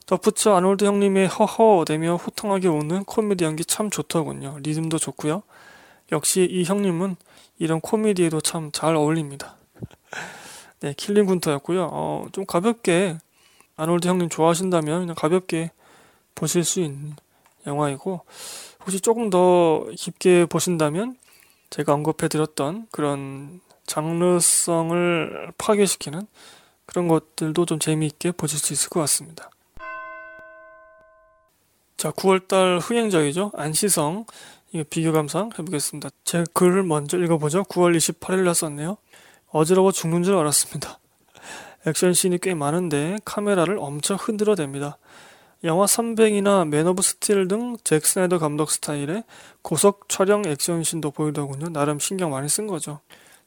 덧붙여 0.06 0.54
아놀드 0.54 0.84
형님의 0.84 1.26
허허대며 1.28 2.16
호탕하게 2.16 2.68
웃는 2.68 3.04
코미디 3.04 3.44
연기 3.44 3.64
참 3.64 3.90
좋더군요. 3.90 4.58
리듬도 4.62 4.98
좋고요. 4.98 5.42
역시 6.12 6.46
이 6.48 6.62
형님은 6.64 7.16
이런 7.58 7.80
코미디에도 7.80 8.40
참 8.40 8.70
잘 8.70 8.94
어울립니다. 8.94 9.56
네, 10.80 10.94
킬링 10.96 11.26
군터였고요. 11.26 11.88
어, 11.90 12.26
좀 12.32 12.46
가볍게 12.46 13.18
아놀드 13.76 14.06
형님 14.06 14.28
좋아하신다면 14.28 15.00
그냥 15.00 15.14
가볍게 15.16 15.72
보실 16.36 16.62
수 16.62 16.78
있는 16.80 17.16
영화이고 17.66 18.20
혹시 18.82 19.00
조금 19.00 19.30
더 19.30 19.84
깊게 19.96 20.46
보신다면 20.46 21.16
제가 21.70 21.92
언급해드렸던 21.94 22.86
그런 22.92 23.60
장르성을 23.86 25.52
파괴시키는 25.58 26.28
그런 26.86 27.08
것들도 27.08 27.66
좀 27.66 27.80
재미있게 27.80 28.30
보실 28.30 28.60
수 28.60 28.72
있을 28.72 28.88
것 28.88 29.00
같습니다. 29.00 29.50
자, 31.96 32.12
9월달 32.12 32.78
후행작이죠. 32.80 33.50
안시성. 33.54 34.26
이거 34.72 34.84
비교 34.88 35.12
감상 35.12 35.50
해보겠습니다. 35.58 36.10
제 36.24 36.44
글을 36.52 36.82
먼저 36.82 37.16
읽어보죠. 37.18 37.64
9월 37.64 37.96
28일 37.96 38.44
날 38.44 38.54
썼네요. 38.54 38.98
어지러워 39.48 39.90
죽는 39.92 40.22
줄 40.22 40.36
알았습니다. 40.36 40.98
액션씬이 41.86 42.38
꽤 42.42 42.54
많은데 42.54 43.16
카메라를 43.24 43.78
엄청 43.78 44.16
흔들어 44.20 44.54
댑니다. 44.54 44.96
영화 45.64 45.86
삼백이나 45.86 46.64
맨 46.64 46.86
오브 46.86 47.02
스틸 47.02 47.48
등 47.48 47.76
잭 47.82 48.04
스나이더 48.04 48.38
감독 48.38 48.70
스타일의 48.70 49.24
고속 49.62 50.08
촬영 50.08 50.44
액션씬도 50.44 51.10
보이더군요. 51.12 51.68
나름 51.70 51.98
신경 51.98 52.30
많이 52.30 52.48
쓴 52.48 52.66
거죠. 52.66 53.00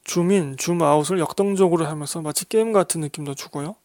줌인, 0.04 0.58
줌아웃을 0.58 1.19
역동적으로 1.19 1.86
하면서 1.86 2.22
마치 2.22 2.48
게임 2.48 2.74
같은 2.74 3.02
느낌도 3.02 3.36
주고요. 3.36 3.76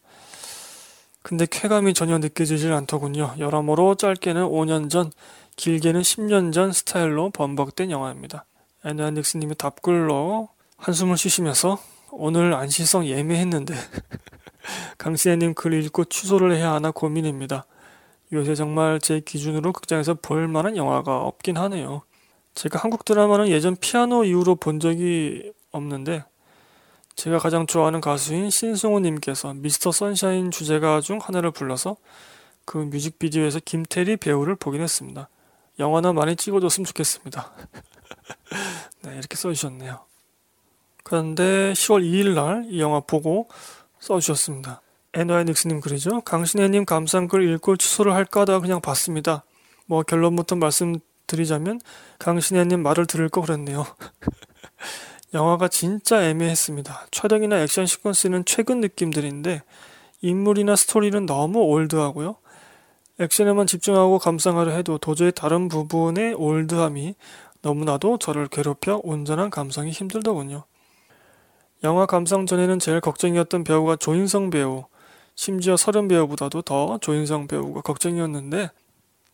근데 1.23 1.47
쾌감이 1.51 1.95
전혀 1.95 2.19
느껴지질 2.19 2.73
않더군요. 2.73 3.35
여러모로 3.39 3.95
짧게는 3.95 4.45
5년 4.45 4.91
전, 4.91 5.11
길게는 5.57 6.03
10년 6.03 6.53
전 6.53 6.73
스타일로 6.73 7.31
범벅된 7.31 7.91
영화입니다. 7.91 8.45
애나닉스님이 8.85 9.55
답글로 9.55 10.49
한숨을 10.77 11.17
쉬시면서 11.17 11.79
오늘 12.11 12.55
안시성 12.55 13.07
예매했는데 13.07 13.75
강시애님 14.99 15.55
글 15.55 15.73
읽고 15.85 16.05
취소를 16.05 16.55
해야 16.55 16.73
하나 16.73 16.91
고민입니다. 16.91 17.67
요새 18.35 18.55
정말 18.55 19.01
제 19.01 19.21
기준으로 19.21 19.73
극장에서 19.73 20.15
볼 20.15 20.49
만한 20.49 20.77
영화가 20.77 21.23
없긴 21.23 21.57
하네요. 21.57 22.03
제가 22.55 22.79
한국 22.79 23.05
드라마는 23.05 23.49
예전 23.49 23.77
피아노 23.77 24.25
이후로 24.25 24.57
본 24.57 24.81
적이 24.81 25.53
없는데 25.71 26.25
제가 27.17 27.39
가장 27.39 27.67
좋아하는 27.67 28.01
가수인 28.01 28.51
신승호님께서 28.51 29.55
미스터 29.55 29.93
선샤인 29.93 30.51
주제가 30.51 31.01
중 31.01 31.19
하나를 31.23 31.53
불러서 31.53 31.97
그 32.65 32.79
뮤직비디오에서 32.79 33.61
김태리 33.65 34.17
배우를 34.17 34.57
보긴 34.57 34.81
했습니다. 34.83 35.29
영화나 35.79 36.13
많이 36.13 36.35
찍어줬으면 36.37 36.87
좋겠습니다. 36.87 37.53
네, 39.03 39.13
이렇게 39.19 39.37
써주셨네요. 39.37 40.01
그런데 41.05 41.73
10월 41.73 42.03
2일 42.03 42.35
날 42.35 42.65
이 42.71 42.81
영화 42.81 43.01
보고 43.01 43.49
써주셨습니다. 44.01 44.81
에너의 45.17 45.45
닉스님 45.45 45.81
글이죠. 45.81 46.23
강신혜님 46.23 46.85
감상글 46.85 47.49
읽고 47.55 47.77
취소를 47.77 48.15
할까 48.15 48.41
하다 48.41 48.59
그냥 48.59 48.81
봤습니다. 48.81 49.45
뭐 49.87 50.03
결론부터 50.03 50.57
말씀드리자면 50.57 51.81
강신혜님 52.19 52.83
말을 52.83 53.07
들을 53.07 53.29
거 53.29 53.41
그랬네요. 53.41 53.87
영화가 55.33 55.69
진짜 55.69 56.23
애매했습니다. 56.25 57.07
촬영이나 57.13 57.61
액션 57.61 57.85
시퀀스는 57.85 58.45
최근 58.45 58.81
느낌들인데 58.81 59.63
인물이나 60.21 60.75
스토리는 60.75 61.27
너무 61.27 61.61
올드하고요. 61.61 62.37
액션에만 63.21 63.69
집중하고 63.69 64.19
감상하려 64.19 64.73
해도 64.73 64.99
도저히 64.99 65.31
다른 65.31 65.69
부분의 65.69 66.35
올드함이 66.35 67.15
너무나도 67.63 68.19
저를 68.19 68.49
괴롭혀 68.49 69.01
온전한 69.05 69.51
감상이 69.51 69.93
힘들더군요. 69.93 70.65
영화 71.85 72.07
감상 72.07 72.47
전에는 72.47 72.79
제일 72.81 73.01
걱정이었던 73.01 73.63
배우가 73.63 73.97
조인성 73.97 74.51
배우, 74.51 74.85
심지어 75.35 75.77
서른 75.77 76.09
배우보다도 76.09 76.63
더 76.63 76.99
조인성 76.99 77.49
배우가 77.49 77.81
걱정이었는데 77.81 78.71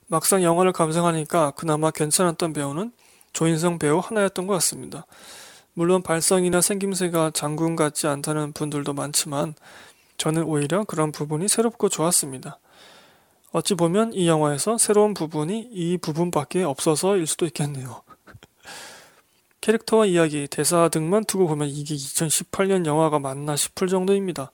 막상 0.06 0.42
영화를 0.42 0.72
감상하니까 0.72 1.52
그나마 1.52 1.90
괜찮았던 1.90 2.52
배우는 2.52 2.92
조인성 3.32 3.78
배우 3.78 3.98
하나였던 3.98 4.46
것 4.46 4.54
같습니다. 4.54 5.06
물론 5.74 6.02
발성이나 6.02 6.60
생김새가 6.60 7.30
장군 7.32 7.76
같지 7.76 8.06
않다는 8.06 8.52
분들도 8.52 8.92
많지만 8.92 9.54
저는 10.16 10.42
오히려 10.44 10.84
그런 10.84 11.12
부분이 11.12 11.48
새롭고 11.48 11.88
좋았습니다. 11.88 12.58
어찌 13.52 13.74
보면 13.74 14.12
이 14.12 14.28
영화에서 14.28 14.78
새로운 14.78 15.14
부분이 15.14 15.70
이 15.72 15.98
부분밖에 15.98 16.62
없어서일 16.62 17.26
수도 17.26 17.46
있겠네요. 17.46 18.02
캐릭터와 19.60 20.06
이야기, 20.06 20.46
대사 20.48 20.88
등만 20.88 21.24
두고 21.24 21.46
보면 21.48 21.68
이게 21.68 21.94
2018년 21.94 22.86
영화가 22.86 23.18
맞나 23.18 23.56
싶을 23.56 23.88
정도입니다. 23.88 24.52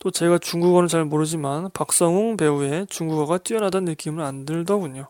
또 0.00 0.10
제가 0.10 0.38
중국어는 0.38 0.88
잘 0.88 1.04
모르지만 1.04 1.70
박성웅 1.72 2.38
배우의 2.38 2.86
중국어가 2.88 3.36
뛰어나다는 3.36 3.84
느낌은 3.84 4.24
안 4.24 4.46
들더군요. 4.46 5.08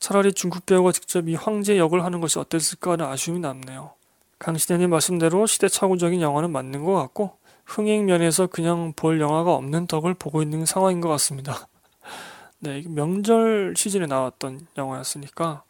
차라리 0.00 0.32
중국 0.32 0.64
배우가 0.64 0.90
직접 0.90 1.28
이 1.28 1.34
황제 1.34 1.76
역을 1.76 2.02
하는 2.02 2.22
것이 2.22 2.38
어땠을까 2.38 2.92
하는 2.92 3.04
아쉬움이 3.04 3.40
남네요. 3.40 3.92
강신혜님 4.38 4.88
말씀대로 4.88 5.46
시대착오적인 5.46 6.22
영화는 6.22 6.50
맞는 6.50 6.82
것 6.82 6.94
같고 6.94 7.36
흥행 7.66 8.06
면에서 8.06 8.46
그냥 8.46 8.94
볼 8.96 9.20
영화가 9.20 9.54
없는 9.54 9.86
덕을 9.86 10.14
보고 10.14 10.40
있는 10.40 10.64
상황인 10.64 11.02
것 11.02 11.10
같습니다. 11.10 11.68
네, 12.60 12.84
명절 12.88 13.74
시즌에 13.76 14.06
나왔던 14.06 14.66
영화였으니까 14.78 15.62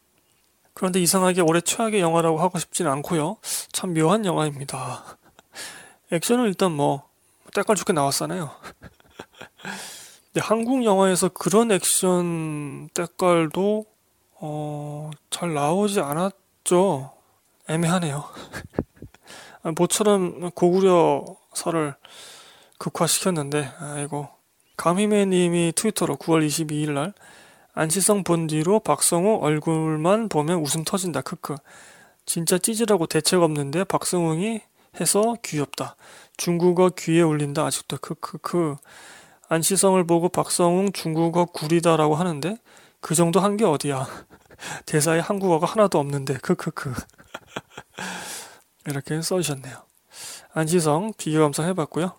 그런데 0.73 1.01
이상하게 1.01 1.41
올해 1.41 1.61
최악의 1.61 2.01
영화라고 2.01 2.39
하고 2.39 2.61
싶진 2.61 2.87
않고요. 2.87 3.39
참 3.73 3.93
묘한 3.93 4.25
영화입니다. 4.25 5.19
액션은 6.13 6.45
일단 6.45 6.71
뭐 6.71 7.09
때깔 7.55 7.77
좋게 7.77 7.93
나왔잖아요. 7.93 8.51
한국 10.41 10.85
영화에서 10.85 11.29
그런 11.29 11.73
액션 11.73 12.89
때깔도 12.95 13.87
어, 14.41 15.11
잘 15.31 15.55
나오지 15.55 16.01
않았죠. 16.01 17.13
애매하네요. 17.69 18.25
모처럼 19.77 20.51
고구려설을 20.51 21.95
극화시켰는데 22.79 23.73
아이고 23.79 24.29
감히매님이 24.77 25.73
트위터로 25.75 26.17
9월 26.17 26.47
22일 26.47 26.91
날 26.93 27.15
안시성 27.73 28.23
본 28.23 28.47
뒤로 28.47 28.81
박성우 28.81 29.39
얼굴만 29.43 30.29
보면 30.29 30.61
웃음 30.61 30.85
터진다 30.85 31.23
크크 31.23 31.57
진짜 32.27 32.59
찌질하고 32.59 33.07
대책 33.07 33.43
없는데 33.43 33.85
박성웅이 33.85 34.61
해서 35.01 35.37
귀엽다 35.43 35.97
중국어 36.37 36.91
귀에 36.91 37.23
울린다. 37.23 37.65
아직도 37.67 37.99
크크크 37.99 38.77
안시성을 39.49 40.05
보고 40.07 40.29
박성웅 40.29 40.93
중국어 40.93 41.45
구리다라고 41.47 42.15
하는데 42.17 42.59
그 43.01 43.15
정도 43.15 43.41
한 43.41 43.57
게 43.57 43.65
어디야? 43.65 44.07
대사에 44.87 45.21
한국어가 45.21 45.67
하나도 45.67 45.99
없는데 45.99 46.35
크크크 46.39 46.93
이렇게 48.87 49.21
써주셨네요. 49.21 49.77
안시성 50.55 51.13
비교 51.19 51.41
감상 51.41 51.67
해봤고요 51.69 52.13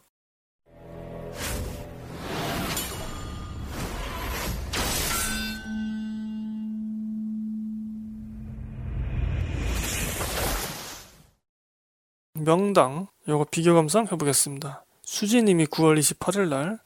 명당 12.43 13.08
요거 13.28 13.47
비교 13.52 13.73
감상 13.73 14.06
해보겠습니다. 14.06 14.84
수지님이 15.04 15.65
9월 15.67 16.00
28일 16.00 16.50
날 16.50 16.80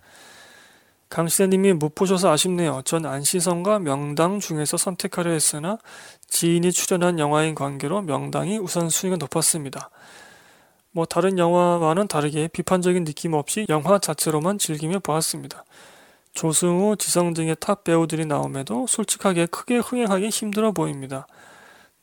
강시대님이 1.09 1.73
못 1.73 1.93
보셔서 1.93 2.31
아쉽네요. 2.31 2.81
전 2.85 3.05
안시성과 3.05 3.79
명당 3.79 4.39
중에서 4.39 4.77
선택하려 4.77 5.31
했으나 5.31 5.77
지인이 6.27 6.71
출연한 6.71 7.19
영화인 7.19 7.53
관계로 7.53 8.01
명당이 8.01 8.57
우선 8.59 8.89
순위가 8.89 9.17
높았습니다. 9.17 9.89
뭐 10.91 11.05
다른 11.05 11.37
영화와는 11.37 12.07
다르게 12.07 12.47
비판적인 12.47 13.03
느낌 13.03 13.33
없이 13.33 13.65
영화 13.69 13.99
자체로만 13.99 14.57
즐기며 14.57 14.99
보았습니다. 14.99 15.65
조승우, 16.33 16.95
지성 16.97 17.33
등의 17.33 17.57
탑 17.59 17.83
배우들이 17.83 18.25
나옴에도 18.25 18.87
솔직하게 18.87 19.47
크게 19.47 19.77
흥행하기 19.77 20.29
힘들어 20.29 20.71
보입니다. 20.71 21.27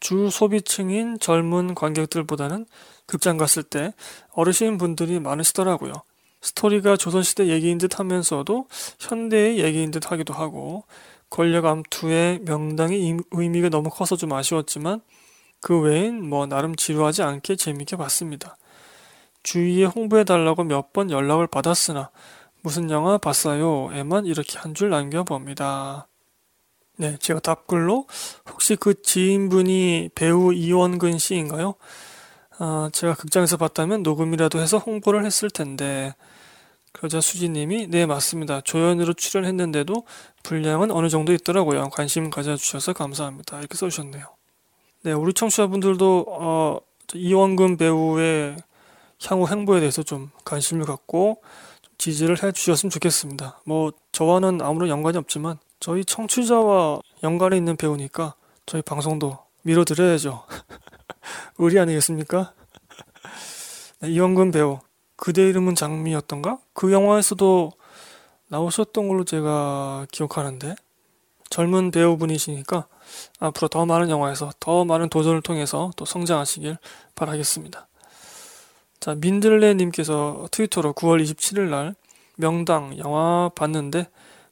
주 0.01 0.31
소비층인 0.31 1.19
젊은 1.19 1.75
관객들보다는 1.75 2.67
극장 3.07 3.37
갔을 3.37 3.63
때 3.63 3.93
어르신 4.33 4.79
분들이 4.79 5.19
많으시더라고요. 5.21 5.93
스토리가 6.41 6.97
조선시대 6.97 7.49
얘기인 7.49 7.79
듯 7.79 7.99
하면서도 7.99 8.67
현대의 9.01 9.59
얘기인 9.59 9.91
듯 9.91 10.11
하기도 10.13 10.35
하고 10.35 10.85
권력 11.31 11.67
암투의 11.67 12.41
명당의 12.45 13.17
의미가 13.33 13.71
너무 13.71 13.91
커서 13.91 14.17
좀 14.17 14.33
아쉬웠지만 14.33 15.01
그 15.61 15.81
외엔 15.81 16.23
뭐 16.29 16.47
나름 16.47 16.77
지루하지 16.77 17.23
않게 17.23 17.57
재밌게 17.57 17.97
봤습니다. 17.97 18.57
주위에 19.43 19.85
홍보해달라고 19.85 20.65
몇 20.65 20.93
번 20.93 21.11
연락을 21.11 21.47
받았으나 21.49 22.11
무슨 22.63 22.91
영화 22.91 23.19
봤어요? 23.19 23.91
에만 23.93 24.27
이렇게 24.27 24.59
한 24.59 24.75
줄 24.75 24.91
남겨봅니다. 24.91 26.07
네, 27.01 27.17
제가 27.21 27.39
답글로 27.39 28.07
혹시 28.51 28.75
그 28.75 29.01
지인분이 29.01 30.11
배우 30.17 30.53
이원근 30.53 31.19
씨인가요? 31.19 31.75
아, 32.59 32.91
제가 32.93 33.15
극장에서 33.15 33.57
봤다면 33.57 34.03
녹음이라도 34.03 34.59
해서 34.59 34.79
홍보를 34.79 35.25
했을 35.25 35.49
텐데 35.49 36.13
그러자 36.93 37.21
수지님이 37.21 37.87
네 37.87 38.05
맞습니다. 38.05 38.61
조연으로 38.63 39.13
출연했는데도 39.13 40.05
분량은 40.43 40.91
어느 40.91 41.09
정도 41.09 41.33
있더라고요. 41.33 41.89
관심 41.91 42.31
가져주셔서 42.31 42.95
감사합니다. 42.95 43.61
이렇게 43.61 43.77
써주셨네요. 43.77 44.25
네, 45.03 45.13
우리 45.13 45.33
청취자분들도 45.33 46.27
어, 46.29 46.81
이원근 47.15 47.77
배우의 47.77 48.57
향후 49.25 49.47
행보에 49.47 49.79
대해서 49.79 50.03
좀 50.03 50.33
관심을 50.45 50.85
갖고 50.85 51.43
지지를 51.97 52.43
해주셨으면 52.43 52.91
좋겠습니다. 52.91 53.61
뭐 53.65 53.93
저와는 54.11 54.63
아무런 54.63 54.89
연관이 54.89 55.17
없지만 55.17 55.59
저희 55.81 56.05
청취자와 56.05 57.01
연관이 57.23 57.57
있는 57.57 57.77
배우니까 57.77 58.35
저희 58.67 58.83
방송도 58.83 59.39
밀어드려야죠. 59.63 60.45
의리 61.59 61.79
아니겠습니까? 61.79 62.53
네, 64.01 64.11
이원근 64.11 64.51
배우 64.51 64.81
그대 65.17 65.49
이름은 65.49 65.75
장미였던가? 65.75 66.59
그 66.73 66.93
영화에서도 66.93 67.73
나오셨던 68.49 69.09
걸로 69.09 69.25
제가 69.25 70.07
기억하는데 70.11 70.75
젊은 71.51 71.91
배우분이시니까 71.91 72.87
앞으로 73.41 73.69
더 73.69 73.87
많은 73.87 74.11
영화에서 74.11 74.51
더 74.61 74.85
많은 74.85 75.09
도전을 75.09 75.43
통해서 75.43 75.91
또 75.97 76.05
성장하시길 76.05 76.77
바라겠습니다. 77.15 77.89
자, 79.01 79.15
민들레님께서 79.15 80.49
트위터로 80.51 80.93
9월 80.93 81.23
27일 81.23 81.69
날 81.69 81.95
명당 82.37 82.99
영화 82.99 83.51
봤는데 83.55 84.09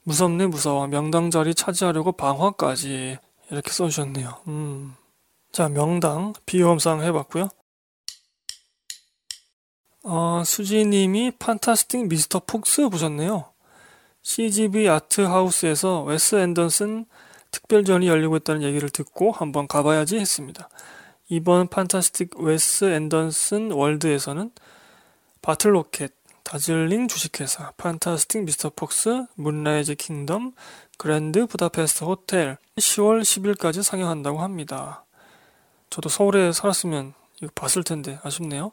무섭네 0.07 0.47
무서워 0.47 0.87
명당 0.87 1.33
자리 1.33 1.53
차지하려고 1.53 2.13
방화까지 2.13 3.19
이렇게 3.51 3.73
써주셨네요. 3.73 4.41
음. 4.47 4.95
자 5.51 5.69
명당 5.69 6.33
비교 6.47 6.70
감상 6.70 7.03
해봤고요. 7.03 7.49
어, 10.05 10.43
수지님이 10.47 11.33
판타스틱 11.41 12.07
미스터 12.07 12.41
폭스 12.47 12.89
보셨네요. 12.89 13.47
CGV 14.23 14.89
아트하우스에서 14.89 16.05
웨스 16.05 16.37
앤더슨 16.37 17.07
특별전이 17.51 18.07
열리고 18.07 18.37
있다는 18.37 18.63
얘기를 18.63 18.89
듣고 18.89 19.33
한번 19.33 19.67
가봐야지 19.67 20.19
했습니다. 20.19 20.69
이번 21.29 21.67
판타스틱 21.67 22.39
웨스 22.39 22.85
앤더슨 22.95 23.73
월드에서는 23.73 24.53
바틀 25.43 25.78
로켓, 25.78 26.13
다즐링 26.47 27.09
주식회사, 27.09 27.73
판타스틱 27.77 28.45
미스터 28.45 28.71
폭스, 28.77 29.27
문라이즈 29.35 29.97
킹덤, 29.97 30.53
그랜드 30.97 31.45
부다페스트 31.45 32.05
호텔 32.05 32.57
10월 32.77 33.23
10일까지 33.23 33.83
상영한다고 33.83 34.39
합니다. 34.41 35.05
저도 35.91 36.09
서울에 36.09 36.53
살았으면 36.53 37.15
이거 37.43 37.51
봤을 37.53 37.83
텐데 37.83 38.21
아쉽네요. 38.23 38.71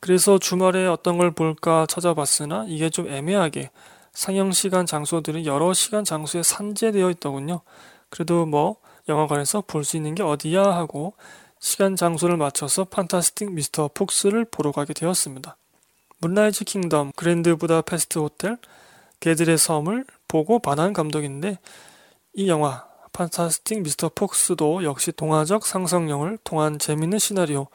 그래서 0.00 0.38
주말에 0.38 0.86
어떤 0.86 1.18
걸 1.18 1.30
볼까 1.30 1.84
찾아봤으나 1.90 2.64
이게 2.68 2.88
좀 2.88 3.06
애매하게 3.06 3.70
상영 4.14 4.52
시간 4.52 4.86
장소들이 4.86 5.44
여러 5.44 5.74
시간 5.74 6.04
장소에 6.04 6.42
산재되어 6.42 7.10
있더군요. 7.10 7.60
그래도 8.08 8.46
뭐 8.46 8.76
영화관에서 9.10 9.62
볼 9.66 9.84
수 9.84 9.98
있는 9.98 10.14
게 10.14 10.22
어디야 10.22 10.62
하고 10.62 11.12
시간 11.58 11.96
장소를 11.96 12.38
맞춰서 12.38 12.84
판타스틱 12.84 13.52
미스터 13.52 13.90
폭스를 13.92 14.46
보러 14.46 14.72
가게 14.72 14.94
되었습니다. 14.94 15.58
문라이즈 16.20 16.64
킹덤, 16.64 17.12
그랜드 17.16 17.56
부다페스트 17.56 18.18
호텔, 18.18 18.58
개들의 19.20 19.56
섬을 19.58 20.04
보고 20.28 20.58
반한 20.58 20.92
감독인데 20.92 21.58
이 22.34 22.48
영화 22.48 22.86
판타스틱 23.12 23.82
미스터 23.82 24.10
폭스도 24.14 24.84
역시 24.84 25.12
동화적 25.12 25.66
상상력을 25.66 26.38
통한 26.44 26.78
재밌는 26.78 27.18
시나리오, 27.18 27.66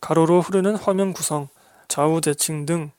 가로로 0.00 0.40
흐르는 0.40 0.76
화면 0.76 1.12
구성, 1.12 1.48
좌우 1.88 2.20
대칭 2.20 2.66
등 2.66 2.90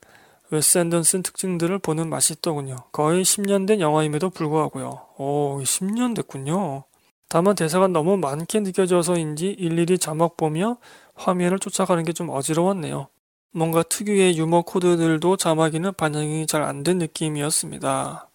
웨스 0.50 0.78
앤더슨 0.78 1.22
특징들을 1.22 1.78
보는 1.80 2.08
맛이 2.08 2.34
있더군요. 2.34 2.76
거의 2.92 3.24
10년 3.24 3.66
된 3.66 3.80
영화임에도 3.80 4.30
불구하고요. 4.30 5.06
오, 5.18 5.60
10년 5.62 6.14
됐군요. 6.14 6.84
다만 7.28 7.54
대사가 7.56 7.88
너무 7.88 8.16
많게 8.16 8.60
느껴져서인지 8.60 9.48
일일이 9.48 9.98
자막 9.98 10.36
보며 10.36 10.78
화면을 11.14 11.58
쫓아가는 11.58 12.02
게 12.04 12.12
좀 12.12 12.30
어지러웠네요. 12.30 13.08
뭔가 13.52 13.82
특유의 13.82 14.36
유머 14.38 14.62
코드들도 14.62 15.36
자막에는 15.36 15.94
반영이 15.94 16.46
잘 16.46 16.62
안 16.62 16.82
된 16.84 16.98
느낌이었습니다. 16.98 18.28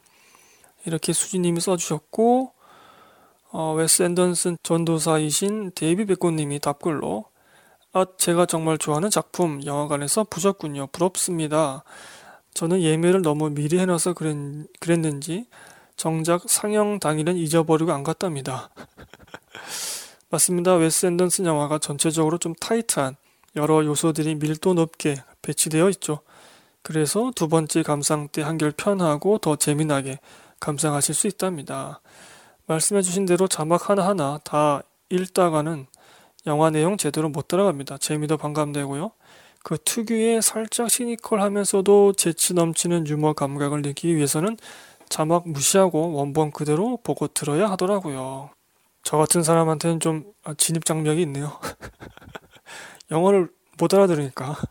이렇게 0.86 1.14
수지님이 1.14 1.60
써주셨고 1.62 2.54
어, 3.52 3.74
웨스 3.74 4.04
앤더슨 4.04 4.58
전도사이신 4.64 5.72
데이비 5.76 6.06
베코님이 6.06 6.60
답글로 6.60 7.26
아, 7.94 8.06
제가 8.18 8.46
정말 8.46 8.78
좋아하는 8.78 9.10
작품 9.10 9.64
영화관에서 9.66 10.24
보셨군요. 10.24 10.88
부럽습니다. 10.88 11.84
저는 12.54 12.82
예매를 12.82 13.22
너무 13.22 13.50
미리 13.50 13.80
해놔서 13.80 14.14
그랬, 14.14 14.36
그랬는지 14.80 15.48
정작 15.98 16.44
상영 16.50 17.00
당일은 17.00 17.36
잊어버리고 17.38 17.92
안 17.92 18.04
갔답니다. 18.04 18.70
맞습니다. 20.30 20.76
웨스 20.76 21.06
앤더슨 21.06 21.46
영화가 21.46 21.80
전체적으로 21.80 22.38
좀 22.38 22.54
타이트한 22.56 23.16
여러 23.56 23.84
요소들이 23.84 24.36
밀도 24.36 24.74
높게 24.74 25.16
배치되어 25.42 25.90
있죠. 25.90 26.20
그래서 26.84 27.32
두 27.36 27.48
번째 27.48 27.84
감상 27.84 28.28
때 28.30 28.42
한결 28.42 28.72
편하고 28.72 29.38
더 29.38 29.56
재미나게 29.56 30.20
감상하실 30.60 31.16
수 31.16 31.28
있답니다. 31.28 32.02
말씀해 32.68 33.02
주신 33.02 33.26
대로 33.26 33.48
자막 33.48 33.90
하나하나 33.90 34.40
다 34.44 34.82
읽다가는 35.10 35.88
영화 36.48 36.70
내용 36.70 36.98
제대로 36.98 37.30
못 37.30 37.48
따라갑니다. 37.48 37.98
재미도 37.98 38.38
반감되고요. 38.38 39.12
그 39.64 39.78
특유의 39.78 40.42
살짝 40.42 40.90
시니컬하면서도 40.90 42.14
재치 42.14 42.54
넘치는 42.54 43.06
유머 43.08 43.34
감각을 43.34 43.82
느끼기 43.84 44.16
위해서는 44.16 44.58
자막 45.08 45.48
무시하고 45.48 46.14
원본 46.14 46.52
그대로 46.52 46.98
보고 47.04 47.28
들어야 47.28 47.70
하더라고요. 47.70 48.50
저 49.04 49.18
같은 49.18 49.44
사람한테는 49.44 50.00
좀 50.00 50.24
진입 50.58 50.86
장벽이 50.86 51.22
있네요. 51.24 51.60
영어를 53.12 53.50
못 53.78 53.94
알아들으니까. 53.94 54.56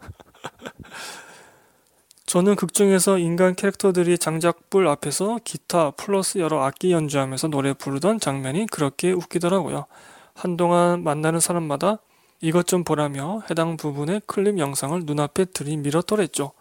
저는 2.27 2.55
극 2.55 2.73
중에서 2.73 3.19
인간 3.19 3.55
캐릭터들이 3.57 4.17
장작불 4.17 4.87
앞에서 4.87 5.41
기타 5.43 5.91
플러스 5.91 6.39
여러 6.39 6.63
악기 6.63 6.93
연주하면서 6.93 7.49
노래 7.49 7.73
부르던 7.73 8.21
장면이 8.21 8.67
그렇게 8.67 9.11
웃기더라고요. 9.11 9.87
한동안 10.35 11.03
만나는 11.03 11.41
사람마다 11.41 11.99
이것 12.41 12.67
좀 12.67 12.85
보라며 12.85 13.43
해당 13.51 13.77
부분의 13.77 14.23
클립 14.27 14.59
영상을 14.59 15.03
눈앞에 15.05 15.47
들이밀었더랬죠. 15.47 16.53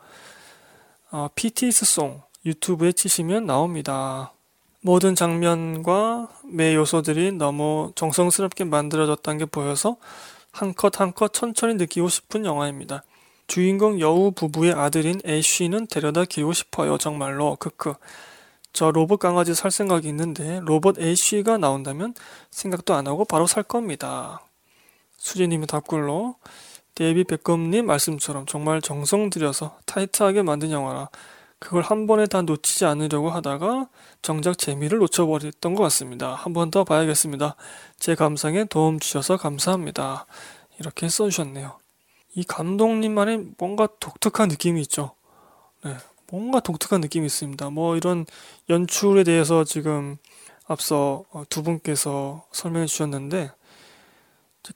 어, 1.11 1.29
PTS 1.35 1.85
송 1.85 2.21
유튜브에 2.45 2.91
치시면 2.91 3.45
나옵니다. 3.45 4.33
모든 4.81 5.13
장면과 5.13 6.29
매 6.45 6.73
요소들이 6.73 7.33
너무 7.33 7.91
정성스럽게 7.95 8.63
만들어졌다는 8.63 9.37
게 9.37 9.45
보여서 9.45 9.97
한 10.51 10.73
컷 10.73 10.99
한 11.01 11.13
컷 11.13 11.33
천천히 11.33 11.75
느끼고 11.75 12.09
싶은 12.09 12.45
영화입니다. 12.45 13.03
주인공 13.47 13.99
여우 13.99 14.31
부부의 14.31 14.73
아들인 14.73 15.19
애쉬는 15.25 15.87
데려다 15.87 16.25
키우고 16.25 16.53
싶어요. 16.53 16.97
정말로 16.97 17.55
크크. 17.55 17.93
저 18.73 18.91
로봇 18.91 19.19
강아지 19.19 19.55
살 19.55 19.71
생각이 19.71 20.07
있는데 20.09 20.59
로봇 20.63 20.99
애쉬가 20.99 21.57
나온다면 21.57 22.13
생각도 22.51 22.93
안 22.93 23.07
하고 23.07 23.25
바로 23.25 23.47
살 23.47 23.63
겁니다. 23.63 24.41
수진님의 25.17 25.67
답글로 25.67 26.35
데이비 26.95 27.23
베컴님 27.23 27.85
말씀처럼 27.85 28.45
정말 28.45 28.81
정성 28.81 29.29
들여서 29.29 29.77
타이트하게 29.85 30.43
만든 30.43 30.71
영화라 30.71 31.09
그걸 31.59 31.83
한 31.83 32.07
번에 32.07 32.25
다 32.25 32.41
놓치지 32.41 32.85
않으려고 32.85 33.29
하다가 33.31 33.89
정작 34.21 34.57
재미를 34.57 34.99
놓쳐버렸던 34.99 35.75
것 35.75 35.83
같습니다. 35.83 36.33
한 36.33 36.53
번 36.53 36.71
더 36.71 36.83
봐야겠습니다. 36.83 37.55
제 37.99 38.15
감상에 38.15 38.63
도움 38.65 38.99
주셔서 38.99 39.37
감사합니다. 39.37 40.25
이렇게 40.79 41.09
써주셨네요. 41.09 41.77
이 42.35 42.43
감독님만의 42.43 43.47
뭔가 43.57 43.87
독특한 43.99 44.47
느낌이 44.49 44.79
있죠. 44.81 45.11
네, 45.83 45.95
뭔가 46.31 46.59
독특한 46.61 47.01
느낌이 47.01 47.25
있습니다. 47.25 47.69
뭐 47.71 47.97
이런 47.97 48.25
연출에 48.69 49.23
대해서 49.25 49.63
지금 49.65 50.17
앞서 50.67 51.25
어, 51.31 51.43
두 51.49 51.63
분께서 51.63 52.45
설명해 52.51 52.85
주셨는데 52.85 53.51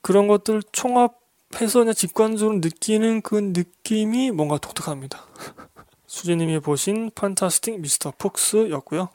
그런 0.02 0.26
것들 0.26 0.62
총합해서 0.72 1.78
그냥 1.80 1.94
직관적으로 1.94 2.58
느끼는 2.58 3.22
그 3.22 3.36
느낌이 3.36 4.32
뭔가 4.32 4.58
독특합니다. 4.58 5.24
수지님이 6.14 6.60
보신 6.60 7.10
판타스틱 7.12 7.80
미스터 7.80 8.12
폭스였고요. 8.16 9.08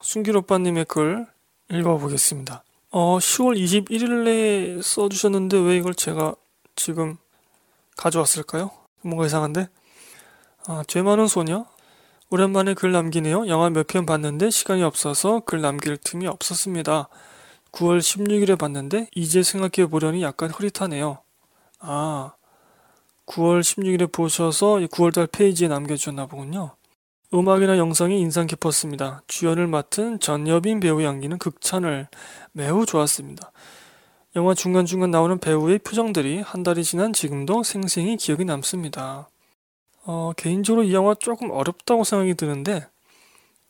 순길 0.00 0.36
오빠님의 0.36 0.84
글 0.84 1.26
읽어보겠습니다. 1.68 2.62
어, 2.92 3.18
10월 3.18 3.58
21일에 3.58 4.80
써주셨는데 4.80 5.58
왜 5.58 5.76
이걸 5.78 5.94
제가 5.94 6.36
지금 6.76 7.16
가져왔을까요? 7.96 8.70
뭔가 9.02 9.26
이상한데? 9.26 9.68
아, 10.68 10.84
죄 10.86 11.02
많은 11.02 11.26
소녀? 11.26 11.66
오랜만에 12.30 12.74
글 12.74 12.92
남기네요. 12.92 13.48
영화 13.48 13.68
몇 13.68 13.88
편 13.88 14.06
봤는데 14.06 14.50
시간이 14.50 14.84
없어서 14.84 15.40
글 15.40 15.60
남길 15.60 15.96
틈이 15.96 16.28
없었습니다. 16.28 17.08
9월 17.72 17.98
16일에 17.98 18.56
봤는데 18.56 19.08
이제 19.16 19.42
생각해 19.42 19.88
보려니 19.90 20.22
약간 20.22 20.50
흐릿하네요. 20.50 21.18
아, 21.80 22.34
9월 23.26 23.60
16일에 23.60 24.12
보셔서 24.12 24.76
9월달 24.76 25.30
페이지에 25.30 25.68
남겨주셨나 25.68 26.26
보군요. 26.26 26.76
음악이나 27.34 27.78
영상이 27.78 28.20
인상 28.20 28.46
깊었습니다. 28.46 29.22
주연을 29.26 29.66
맡은 29.66 30.20
전여빈 30.20 30.80
배우 30.80 31.02
연기는 31.02 31.38
극찬을 31.38 32.08
매우 32.52 32.84
좋았습니다. 32.84 33.52
영화 34.36 34.54
중간중간 34.54 35.10
나오는 35.10 35.38
배우의 35.38 35.78
표정들이 35.78 36.40
한 36.40 36.62
달이 36.62 36.84
지난 36.84 37.12
지금도 37.12 37.62
생생히 37.62 38.16
기억이 38.16 38.44
남습니다. 38.44 39.28
어, 40.04 40.32
개인적으로 40.36 40.82
이 40.82 40.92
영화 40.92 41.14
조금 41.14 41.50
어렵다고 41.50 42.04
생각이 42.04 42.34
드는데, 42.34 42.86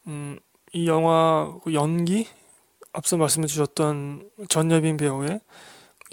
음, 0.07 0.39
이 0.73 0.89
영화 0.89 1.53
연기, 1.73 2.27
앞서 2.93 3.17
말씀해 3.17 3.47
주셨던 3.47 4.31
전여빈 4.49 4.97
배우의 4.97 5.41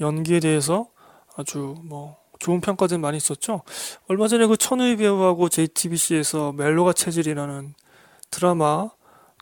연기에 0.02 0.40
대해서 0.40 0.88
아주 1.36 1.76
뭐 1.84 2.19
좋은 2.40 2.62
평가들 2.62 2.98
많이 2.98 3.18
있었죠. 3.18 3.62
얼마 4.08 4.28
전에 4.28 4.48
그 4.48 4.58
천우희 4.58 4.98
배우하고 4.98 5.50
JTBC에서 5.50 6.54
멜로가 6.54 6.94
체질이라는 6.94 7.74
드라마 8.32 8.90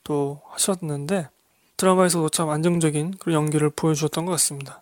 또 0.04 0.41
하셨는데 0.50 1.30
드라마에서도 1.78 2.30
참 2.30 2.50
안정적인 2.50 3.16
그런 3.20 3.36
연기를 3.36 3.70
보여주셨던 3.70 4.26
것 4.26 4.32
같습니다. 4.34 4.82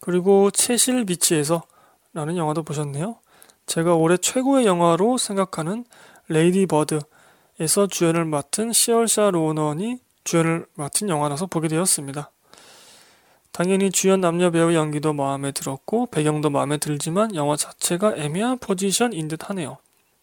그리고 0.00 0.50
채실 0.50 1.04
비치에서 1.06 1.62
라는 2.12 2.36
영화도 2.36 2.62
보셨네요. 2.62 3.16
제가 3.66 3.94
올해 3.94 4.16
최고의 4.16 4.66
영화로 4.66 5.16
생각하는 5.16 5.84
레이디 6.28 6.66
버드에서 6.66 7.86
주연을 7.88 8.24
맡은 8.24 8.72
시얼샤 8.72 9.30
로넌이 9.30 9.98
주연을 10.24 10.66
맡은 10.74 11.08
영화라서 11.08 11.46
보게 11.46 11.68
되었습니다. 11.68 12.30
당연히 13.52 13.90
주연 13.90 14.20
남녀 14.20 14.50
배우 14.50 14.72
연기도 14.74 15.12
마음에 15.12 15.52
들었고 15.52 16.06
배경도 16.06 16.50
마음에 16.50 16.78
들지만 16.78 17.34
영화 17.34 17.56
자체가 17.56 18.16
애매한 18.16 18.58
포지션인 18.58 19.28
듯 19.28 19.48
하네요. 19.50 19.78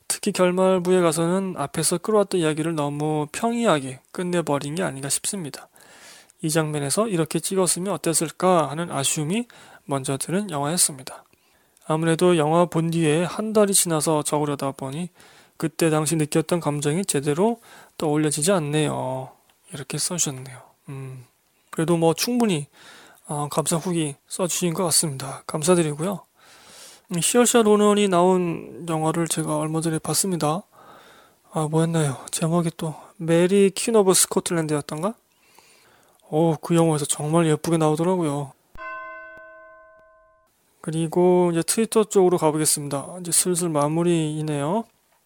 특히 0.08 0.32
결말부에 0.32 1.02
가서는 1.02 1.56
앞에서 1.58 1.98
끌어왔던 1.98 2.40
이야기를 2.40 2.76
너무 2.76 3.28
평이하게 3.32 4.00
끝내버린 4.12 4.76
게 4.76 4.84
아닌가 4.84 5.10
싶습니다. 5.10 5.68
이 6.42 6.50
장면에서 6.50 7.08
이렇게 7.08 7.40
찍었으면 7.40 7.94
어땠을까 7.94 8.70
하는 8.70 8.92
아쉬움이 8.92 9.48
먼저 9.86 10.18
드는 10.18 10.50
영화였습니다. 10.50 11.24
아무래도 11.86 12.38
영화 12.38 12.66
본 12.66 12.92
뒤에 12.92 13.24
한 13.24 13.54
달이 13.54 13.74
지나서 13.74 14.24
적으려다 14.24 14.72
보니 14.72 15.10
그때 15.58 15.90
당시 15.90 16.16
느꼈던 16.16 16.60
감정이 16.60 17.06
제대로 17.06 17.60
떠올려지지 17.98 18.52
않네요. 18.52 19.32
이렇게 19.74 19.98
써주셨네요. 19.98 20.62
음, 20.90 21.26
그래도 21.72 21.98
뭐 21.98 22.14
충분히 22.14 22.68
어, 23.30 23.50
감사 23.50 23.76
후기 23.76 24.16
써주신 24.28 24.74
것 24.74 24.84
같습니다. 24.86 25.44
감사드리고요. 25.48 26.22
음, 27.12 27.22
시얼샤 27.22 27.62
로넌이 27.62 28.08
나온 28.08 28.86
영화를 28.88 29.28
제가 29.28 29.58
얼마 29.58 29.82
전에 29.82 30.00
봤습니다. 30.00 30.64
아, 31.52 31.68
뭐였나요? 31.70 32.18
제목이 32.32 32.72
또 32.78 32.96
메리 33.18 33.72
퀸 33.76 33.96
오브 33.98 34.14
스코틀랜드였던가? 34.14 35.14
오, 36.30 36.56
그 36.56 36.76
영화에서 36.76 37.06
정말 37.06 37.48
예쁘게 37.48 37.78
나오더라고요. 37.78 38.54
그리고 40.80 41.50
이제 41.52 41.62
트위터 41.64 42.06
쪽으로 42.06 42.38
가보겠습니다. 42.38 43.18
이제 43.20 43.34
슬슬 43.34 43.68
마무리이네요. 43.68 44.86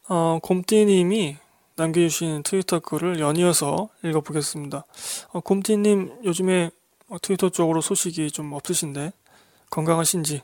어, 0.10 0.40
곰띠님이 0.42 1.38
남겨주신 1.76 2.42
트위터 2.44 2.80
글을 2.80 3.20
연이어서 3.20 3.90
읽어보겠습니다. 4.04 4.86
어, 5.34 5.40
곰띠님 5.40 6.22
요즘에 6.24 6.72
트위터 7.20 7.50
쪽으로 7.50 7.82
소식이 7.82 8.32
좀 8.32 8.54
없으신데 8.54 9.14
건강하신지 9.70 10.42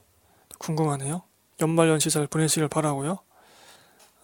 궁금하네요. 0.60 1.22
연말 1.62 1.90
연시 1.90 2.10
잘 2.10 2.28
보내시길 2.28 2.68
바라고요. 2.68 3.20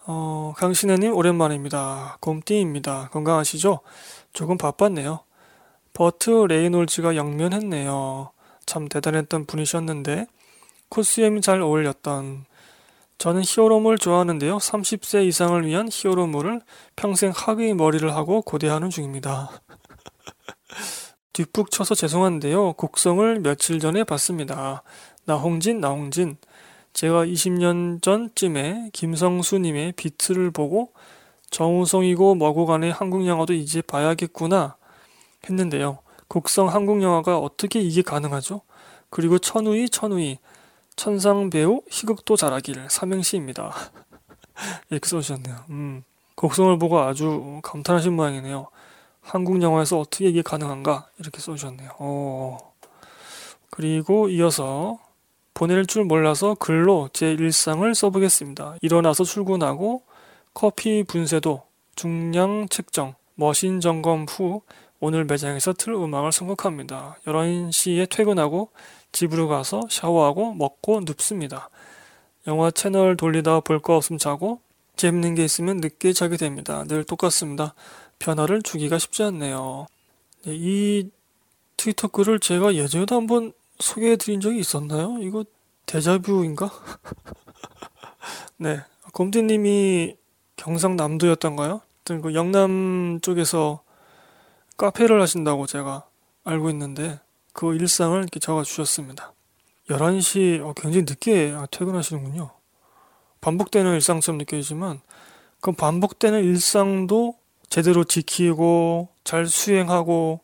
어, 0.06 0.52
강신혜님 0.56 1.14
오랜만입니다. 1.14 2.18
곰띠입니다. 2.20 3.08
건강하시죠? 3.10 3.80
조금 4.32 4.58
바빴네요. 4.58 5.20
버트 5.92 6.30
레이놀즈가 6.48 7.16
영면했네요. 7.16 8.30
참 8.66 8.88
대단했던 8.88 9.46
분이셨는데 9.46 10.26
코스염이 10.88 11.40
잘 11.40 11.60
어울렸던 11.60 12.44
저는 13.18 13.42
히어로물 13.44 13.98
좋아하는데요. 13.98 14.58
30세 14.58 15.26
이상을 15.26 15.64
위한 15.66 15.88
히어로물을 15.90 16.60
평생 16.96 17.32
하의 17.34 17.74
머리를 17.74 18.14
하고 18.14 18.42
고대하는 18.42 18.90
중입니다. 18.90 19.50
뒷북 21.34 21.72
쳐서 21.72 21.96
죄송한데요. 21.96 22.74
곡성을 22.74 23.40
며칠 23.40 23.80
전에 23.80 24.04
봤습니다. 24.04 24.84
나홍진, 25.24 25.80
나홍진. 25.80 26.36
제가 26.92 27.26
20년 27.26 28.00
전쯤에 28.00 28.90
김성수님의 28.92 29.92
비트를 29.92 30.52
보고 30.52 30.92
정우성이고 31.50 32.36
뭐고 32.36 32.66
간에 32.66 32.88
한국 32.88 33.26
영화도 33.26 33.52
이제 33.52 33.82
봐야겠구나 33.82 34.76
했는데요. 35.50 35.98
곡성 36.28 36.68
한국 36.68 37.02
영화가 37.02 37.36
어떻게 37.38 37.80
이게 37.80 38.00
가능하죠? 38.00 38.60
그리고 39.10 39.40
천우희 39.40 39.88
천우희 39.88 40.38
천상 40.94 41.50
배우 41.50 41.82
희극도 41.90 42.36
잘하길 42.36 42.86
삼행시입니다. 42.88 43.74
이렇게 44.88 45.08
써주셨네요. 45.08 45.56
음, 45.70 46.04
곡성을 46.36 46.78
보고 46.78 47.00
아주 47.00 47.58
감탄하신 47.64 48.12
모양이네요. 48.12 48.68
한국 49.24 49.60
영화에서 49.62 49.98
어떻게 49.98 50.28
이게 50.28 50.42
가능한가 50.42 51.08
이렇게 51.18 51.40
써주셨네요. 51.40 51.90
오. 51.98 52.58
그리고 53.70 54.28
이어서 54.28 54.98
보낼 55.54 55.86
줄 55.86 56.04
몰라서 56.04 56.54
글로 56.54 57.08
제 57.12 57.32
일상을 57.32 57.92
써보겠습니다. 57.94 58.76
일어나서 58.82 59.24
출근하고 59.24 60.02
커피 60.52 61.02
분쇄도, 61.04 61.62
중량 61.96 62.68
측정, 62.68 63.14
머신 63.34 63.80
점검 63.80 64.26
후 64.28 64.62
오늘 65.00 65.24
매장에서 65.24 65.72
틀 65.72 65.94
음악을 65.94 66.30
선곡합니다. 66.32 67.16
11시에 67.26 68.08
퇴근하고 68.08 68.70
집으로 69.12 69.48
가서 69.48 69.80
샤워하고 69.90 70.54
먹고 70.54 71.00
눕습니다. 71.00 71.70
영화 72.46 72.70
채널 72.70 73.16
돌리다 73.16 73.60
볼 73.60 73.80
거 73.80 73.96
없으면 73.96 74.18
자고 74.18 74.60
재밌는 74.96 75.34
게 75.34 75.44
있으면 75.44 75.78
늦게 75.78 76.12
자게 76.12 76.36
됩니다. 76.36 76.84
늘 76.84 77.04
똑같습니다. 77.04 77.74
변화를 78.18 78.62
주기가 78.62 78.98
쉽지 78.98 79.22
않네요. 79.24 79.86
네, 80.44 80.52
이 80.54 81.10
트위터 81.76 82.08
글을 82.08 82.40
제가 82.40 82.74
예전에도 82.74 83.16
한번 83.16 83.52
소개해 83.78 84.16
드린 84.16 84.40
적이 84.40 84.60
있었나요? 84.60 85.18
이거 85.20 85.44
데자뷰인가? 85.86 86.70
네. 88.56 88.80
곰디님이 89.12 90.16
경상남도였던가요? 90.56 91.80
그 92.04 92.34
영남 92.34 93.20
쪽에서 93.22 93.82
카페를 94.76 95.20
하신다고 95.20 95.66
제가 95.66 96.06
알고 96.44 96.70
있는데 96.70 97.20
그 97.52 97.74
일상을 97.74 98.18
이렇게 98.18 98.40
적어 98.40 98.62
주셨습니다. 98.64 99.32
11시 99.88 100.60
어, 100.60 100.72
굉장히 100.74 101.04
늦게 101.04 101.54
퇴근하시는군요. 101.70 102.50
반복되는 103.40 103.94
일상처럼 103.94 104.38
느껴지지만 104.38 105.00
그 105.60 105.72
반복되는 105.72 106.42
일상도 106.42 107.36
제대로 107.68 108.04
지키고 108.04 109.08
잘 109.24 109.46
수행하고 109.46 110.40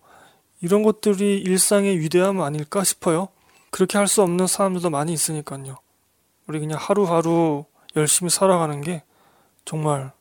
이런 0.61 0.83
것들이 0.83 1.39
일상의 1.39 1.99
위대함 1.99 2.41
아닐까 2.41 2.85
싶어요. 2.85 3.29
그렇게 3.71 3.99
할 3.99 4.07
수 4.09 4.23
없는 4.23 4.47
사람들도 4.47 4.91
많이 4.91 5.13
있으니까요. 5.13 5.79
우리 6.47 6.59
그냥 6.59 6.79
하루하루 6.81 7.65
열심히 7.97 8.31
살아가는 8.31 8.81
게 8.81 9.03
정말 9.65 10.13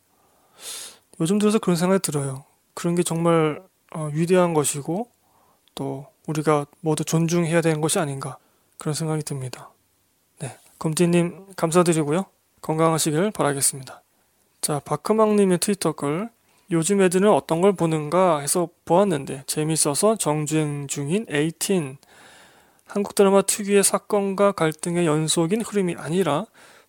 요즘 1.20 1.40
들어서 1.40 1.60
그런 1.60 1.76
생각이 1.76 2.02
들어요. 2.02 2.46
그런 2.74 2.96
게 2.96 3.04
정말 3.04 3.62
어, 3.94 4.10
위대한 4.14 4.54
것이고 4.54 5.10
또 5.76 6.06
우리가 6.28 6.68
모두 6.82 7.04
존중해야 7.04 7.62
되는 7.62 7.82
것이 7.82 8.00
아닌가 8.00 8.38
그런 8.78 8.94
생각이 8.94 9.24
듭니다. 9.24 9.72
네, 10.40 10.58
검티님 10.78 11.54
감사드리고요. 11.56 12.26
건강하시길 12.62 13.32
바라겠습니다. 13.32 14.04
자, 14.62 14.80
박크망님의 14.80 15.58
트위터 15.60 15.94
글 15.94 16.30
요즘 16.72 17.02
애들은 17.02 17.30
어떤 17.32 17.62
걸 17.62 17.74
보는가 17.74 18.40
해서 18.40 18.70
보았는데 18.86 19.44
재밌어서 19.48 20.18
정주행 20.18 20.88
중인 20.88 21.26
18 21.30 21.98
한국 22.86 23.16
드라마 23.16 23.42
특유의 23.42 23.84
사건과 23.84 24.52
갈등의 24.54 25.06
연속인 25.06 25.62
흐름이 25.62 25.96
아니라 25.98 26.46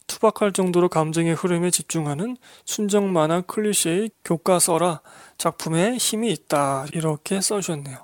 투박할 0.06 0.52
정도로 0.52 0.88
감정의 0.88 1.34
흐름에 1.34 1.70
집중하는 1.70 2.36
순정 2.64 3.12
만화 3.12 3.42
클리셰의 3.42 4.10
교과서라 4.24 5.00
작품에 5.38 5.96
힘이 5.96 6.32
있다 6.32 6.86
이렇게 6.92 7.40
써주셨네요. 7.40 7.98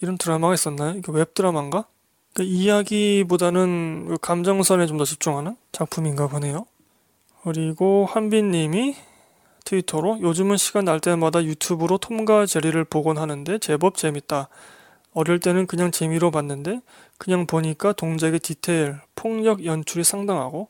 이런 0.00 0.16
드라마가 0.16 0.54
있었나요? 0.54 0.96
이게 0.96 1.12
웹 1.12 1.34
드라마인가? 1.34 1.84
그 2.32 2.42
이야기보다는 2.44 4.06
그 4.08 4.18
감정선에 4.18 4.86
좀 4.86 4.96
더 4.96 5.04
집중하는 5.04 5.56
작품인가 5.72 6.28
보네요. 6.28 6.66
그리고 7.42 8.06
한빈님이 8.08 8.96
트위터로 9.64 10.20
요즘은 10.20 10.56
시간 10.56 10.84
날 10.84 11.00
때마다 11.00 11.44
유튜브로 11.44 11.98
톰과 11.98 12.46
제리를 12.46 12.82
보곤 12.84 13.18
하는데 13.18 13.58
제법 13.58 13.96
재밌다. 13.96 14.48
어릴 15.12 15.40
때는 15.40 15.66
그냥 15.66 15.90
재미로 15.90 16.30
봤는데 16.30 16.80
그냥 17.18 17.46
보니까 17.46 17.92
동작의 17.92 18.40
디테일, 18.40 18.96
폭력 19.14 19.64
연출이 19.64 20.04
상당하고 20.04 20.68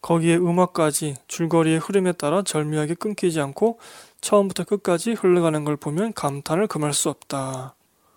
거기에 0.00 0.36
음악까지 0.36 1.16
줄거리의 1.28 1.78
흐름에 1.78 2.12
따라 2.12 2.42
절묘하게 2.42 2.94
끊기지 2.94 3.40
않고 3.40 3.78
처음부터 4.20 4.64
끝까지 4.64 5.12
흘러가는 5.12 5.64
걸 5.64 5.76
보면 5.76 6.12
감탄을 6.14 6.66
금할 6.68 6.94
수 6.94 7.08
없다. 7.10 7.74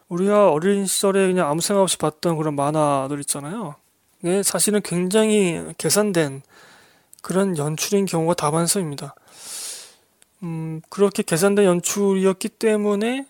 우리가 0.09 0.51
어린 0.51 0.85
시절에 0.85 1.27
그냥 1.27 1.49
아무 1.49 1.61
생각 1.61 1.81
없이 1.81 1.97
봤던 1.97 2.37
그런 2.37 2.55
만화들 2.55 3.19
있잖아요. 3.21 3.75
이게 4.21 4.43
사실은 4.43 4.81
굉장히 4.81 5.61
계산된 5.77 6.43
그런 7.21 7.57
연출인 7.57 8.05
경우가 8.05 8.35
다반사입니다. 8.35 9.15
음, 10.43 10.81
그렇게 10.89 11.23
계산된 11.23 11.65
연출이었기 11.65 12.49
때문에 12.49 13.25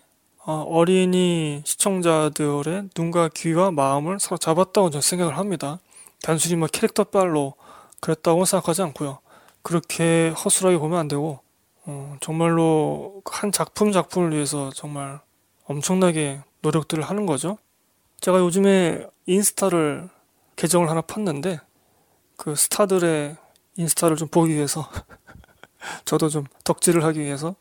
어, 0.46 0.84
린이 0.84 1.62
시청자들의 1.64 2.90
눈과 2.96 3.30
귀와 3.32 3.70
마음을 3.70 4.20
서로 4.20 4.36
잡았다고 4.36 4.90
저는 4.90 5.00
생각을 5.00 5.38
합니다. 5.38 5.78
단순히 6.22 6.56
뭐 6.56 6.68
캐릭터 6.70 7.04
빨로 7.04 7.54
그랬다고 8.00 8.44
생각하지 8.44 8.82
않고요. 8.82 9.18
그렇게 9.62 10.30
허술하게 10.30 10.76
보면 10.78 10.98
안 10.98 11.08
되고 11.08 11.40
어, 11.86 12.16
정말로 12.20 13.22
한 13.24 13.52
작품 13.52 13.92
작품을 13.92 14.32
위해서 14.32 14.70
정말 14.74 15.20
엄청나게 15.66 16.40
노력들을 16.60 17.02
하는 17.04 17.26
거죠. 17.26 17.58
제가 18.20 18.40
요즘에 18.40 19.06
인스타를 19.26 20.10
계정을 20.56 20.90
하나 20.90 21.00
팠는데 21.00 21.60
그 22.36 22.54
스타들의 22.54 23.36
인스타를 23.76 24.16
좀 24.16 24.28
보기 24.28 24.52
위해서 24.54 24.88
저도 26.04 26.28
좀 26.28 26.44
덕질을 26.64 27.04
하기 27.04 27.20
위해서 27.20 27.54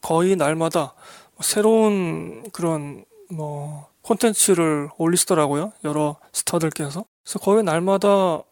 거의 0.00 0.36
날마다 0.36 0.94
새로운 1.40 2.50
그런 2.52 3.04
뭐 3.30 3.88
콘텐츠를 4.02 4.90
올리시더라고요. 4.98 5.72
여러 5.84 6.16
스타들께서. 6.32 7.04
그래서 7.22 7.38
거의 7.38 7.62
날마다 7.62 8.42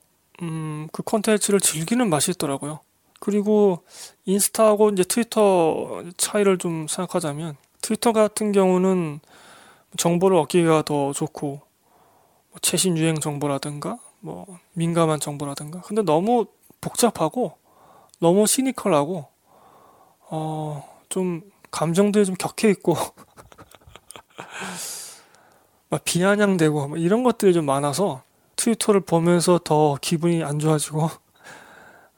음, 0.42 0.88
그 0.92 1.02
콘텐츠를 1.02 1.60
즐기는 1.60 2.08
맛이 2.08 2.30
있더라고요. 2.32 2.80
그리고 3.18 3.82
인스타하고 4.24 4.90
이제 4.90 5.04
트위터 5.04 6.02
차이를 6.16 6.56
좀 6.56 6.88
생각하자면 6.88 7.56
트위터 7.82 8.12
같은 8.12 8.52
경우는 8.52 9.20
정보를 9.96 10.38
얻기가 10.38 10.82
더 10.82 11.12
좋고 11.12 11.60
뭐 12.50 12.58
최신 12.62 12.96
유행 12.96 13.16
정보라든가 13.16 13.98
뭐 14.20 14.46
민감한 14.72 15.20
정보라든가 15.20 15.82
근데 15.82 16.02
너무 16.02 16.46
복잡하고 16.80 17.59
너무 18.20 18.46
시니컬하고 18.46 19.26
어 20.30 20.90
좀 21.10 21.42
감정들이 21.70 22.24
좀 22.24 22.34
격해 22.36 22.70
있고 22.70 22.96
막 25.90 26.02
비아냥대고 26.04 26.88
뭐 26.88 26.96
이런 26.96 27.22
것들이 27.22 27.52
좀 27.52 27.66
많아서 27.66 28.22
트위터를 28.56 29.00
보면서 29.00 29.60
더 29.62 29.98
기분이 30.00 30.42
안 30.42 30.58
좋아지고 30.58 31.10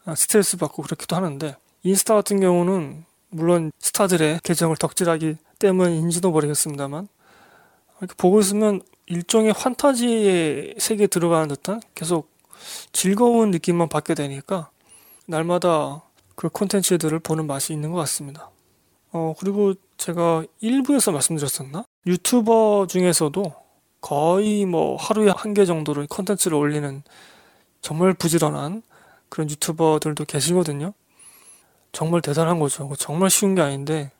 아, 0.05 0.15
스트레스 0.15 0.57
받고 0.57 0.83
그렇기도 0.83 1.17
하는데 1.17 1.57
인스타 1.83 2.15
같은 2.15 2.41
경우는 2.41 3.05
물론 3.31 3.73
스타들의 3.79 4.41
계정을 4.43 4.77
덕질하기 4.77 5.37
때문인지도 5.59 6.31
모르겠습니다만 6.31 7.09
이렇게 7.99 8.15
보고 8.17 8.41
있으면 8.41 8.83
일종의 9.07 9.53
환타지의 9.53 10.75
세계에 10.79 11.07
들어가는 11.07 11.49
듯한 11.49 11.81
계속 11.95 12.31
즐거운 12.93 13.51
느낌만 13.51 13.89
받게 13.89 14.15
되니까 14.15 14.71
날마다 15.33 16.03
그 16.37 16.49
콘텐츠들을 16.51 17.19
보는 17.21 17.47
맛이 17.47 17.73
있는 17.73 17.91
것 17.91 17.99
같습니다. 18.01 18.51
어, 19.13 19.35
그리고 19.39 19.75
제가 19.97 20.45
1부에서 20.63 21.11
말씀드렸었나? 21.13 21.85
유튜버 22.07 22.87
중에서도 22.89 23.55
거의 24.01 24.65
뭐 24.67 24.97
하루에 24.97 25.31
한 25.35 25.55
개 25.55 25.65
정도로 25.65 26.07
콘텐츠를 26.09 26.57
올리는 26.59 27.03
정말 27.81 28.13
부지런한 28.15 28.83
그런 29.29 29.49
유튜버들도 29.51 30.25
계시거든요. 30.27 30.93
정말 31.93 32.21
대단한 32.21 32.59
거죠. 32.59 32.91
정말 32.99 33.31
쉬운 33.31 33.55
게 33.55 33.63
아닌데 33.63 34.11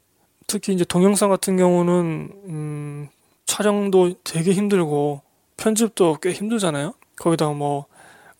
특히 0.47 0.73
이제 0.73 0.85
동영상 0.85 1.29
같은 1.31 1.57
경우는 1.57 2.31
음, 2.49 3.09
촬영도 3.47 4.15
되게 4.25 4.53
힘들고 4.53 5.23
편집도 5.57 6.19
꽤 6.23 6.33
힘들잖아요. 6.33 6.95
거기다가 7.17 7.53
뭐 7.53 7.87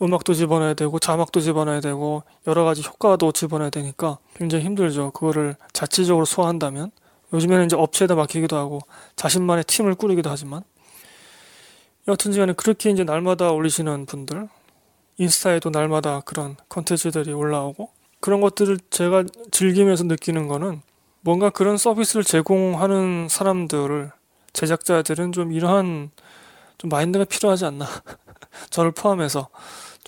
음악도 0.03 0.35
집어넣어야 0.35 0.75
되고 0.75 0.99
자막도 0.99 1.41
집어넣어야 1.41 1.81
되고 1.81 2.25
여러 2.47 2.65
가지 2.65 2.83
효과도 2.83 3.31
집어넣어야 3.33 3.71
되니까 3.71 4.19
굉장히 4.35 4.65
힘들죠. 4.65 5.13
그거를 5.13 5.57
자체적으로 5.73 6.25
소화한다면. 6.25 6.91
요즘에는 7.33 7.65
이제 7.65 7.77
업체에다 7.77 8.15
맡기기도 8.15 8.57
하고 8.57 8.81
자신만의 9.17 9.65
팀을 9.65 9.95
꾸리기도 9.95 10.29
하지만. 10.29 10.63
여튼지간에 12.09 12.55
그렇게 12.55 12.91
이제 12.91 13.05
날마다 13.05 13.53
올리시는 13.53 14.07
분들 14.07 14.49
인스타에도 15.19 15.71
날마다 15.71 16.21
그런 16.21 16.57
컨텐츠들이 16.69 17.33
올라오고 17.33 17.91
그런 18.21 18.41
것들을 18.41 18.79
제가 18.91 19.25
즐기면서 19.51 20.05
느끼는 20.05 20.49
거는 20.49 20.83
뭔가 21.21 21.51
그런 21.51 21.77
서비스를 21.77 22.25
제공하는 22.25 23.29
사람들을 23.31 24.11
제작자들은 24.53 25.33
좀 25.33 25.53
이러한 25.53 26.11
좀 26.79 26.89
마인드가 26.89 27.25
필요하지 27.25 27.65
않나. 27.67 27.87
저를 28.71 28.91
포함해서 28.91 29.49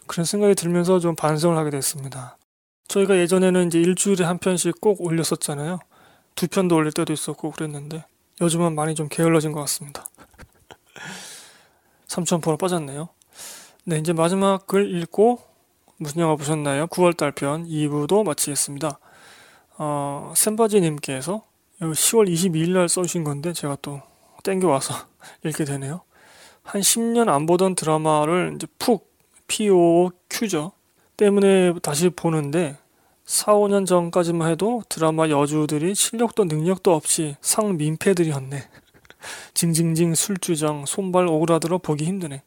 그런 0.07 0.25
생각이 0.25 0.55
들면서 0.55 0.99
좀 1.01 1.15
반성을 1.17 1.57
하게 1.57 1.71
됐습니다. 1.71 2.37
저희가 2.89 3.17
예전에는 3.17 3.67
이제 3.67 3.81
일주일에 3.81 4.25
한 4.25 4.39
편씩 4.39 4.81
꼭 4.81 5.01
올렸었잖아요. 5.01 5.79
두 6.35 6.49
편도 6.49 6.77
올릴 6.77 6.93
때도 6.93 7.13
있었고 7.13 7.53
그랬는데 7.53 8.05
요즘은 8.41 8.75
많이 8.75 8.95
좀 8.95 9.09
게을러진 9.09 9.53
것 9.53 9.61
같습니다. 9.61 10.07
3,000%로 12.09 12.57
빠졌네요. 12.57 13.09
네, 13.85 13.99
이제 13.99 14.13
마지막 14.13 14.67
글 14.67 14.95
읽고 15.03 15.41
무슨 15.97 16.23
영화 16.23 16.37
보셨나요? 16.37 16.87
9월달 16.89 17.35
편 17.35 17.67
2부도 17.67 18.25
마치겠습니다. 18.25 18.99
어, 19.79 20.33
샘바지님께서 20.37 21.43
10월 21.81 22.33
22일 22.33 22.71
날 22.73 22.89
써주신 22.89 23.25
건데 23.25 23.53
제가 23.53 23.77
또 23.83 24.01
땡겨와서 24.43 24.95
읽게 25.45 25.65
되네요. 25.65 26.03
한 26.63 26.81
10년 26.81 27.29
안 27.29 27.47
보던 27.47 27.75
드라마를 27.75 28.53
이제 28.55 28.67
푹 28.79 29.14
POQ죠. 29.47 30.73
때문에 31.17 31.75
다시 31.83 32.11
보는데 32.11 32.77
4, 33.25 33.55
5년 33.55 33.87
전까지만 33.87 34.51
해도 34.51 34.83
드라마 34.89 35.29
여주들이 35.29 35.95
실력도 35.95 36.45
능력도 36.45 36.95
없이 36.95 37.37
상민폐들이었네. 37.41 38.59
징징징 39.55 40.15
술주정, 40.15 40.85
손발 40.87 41.27
오그라들어 41.27 41.79
보기 41.79 42.05
힘드네. 42.05 42.43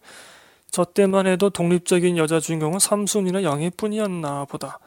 저 0.70 0.84
때만 0.84 1.26
해도 1.28 1.50
독립적인 1.50 2.18
여자 2.18 2.40
주인공은 2.40 2.80
삼순이나 2.80 3.44
영희뿐이었나 3.44 4.46
보다. 4.46 4.80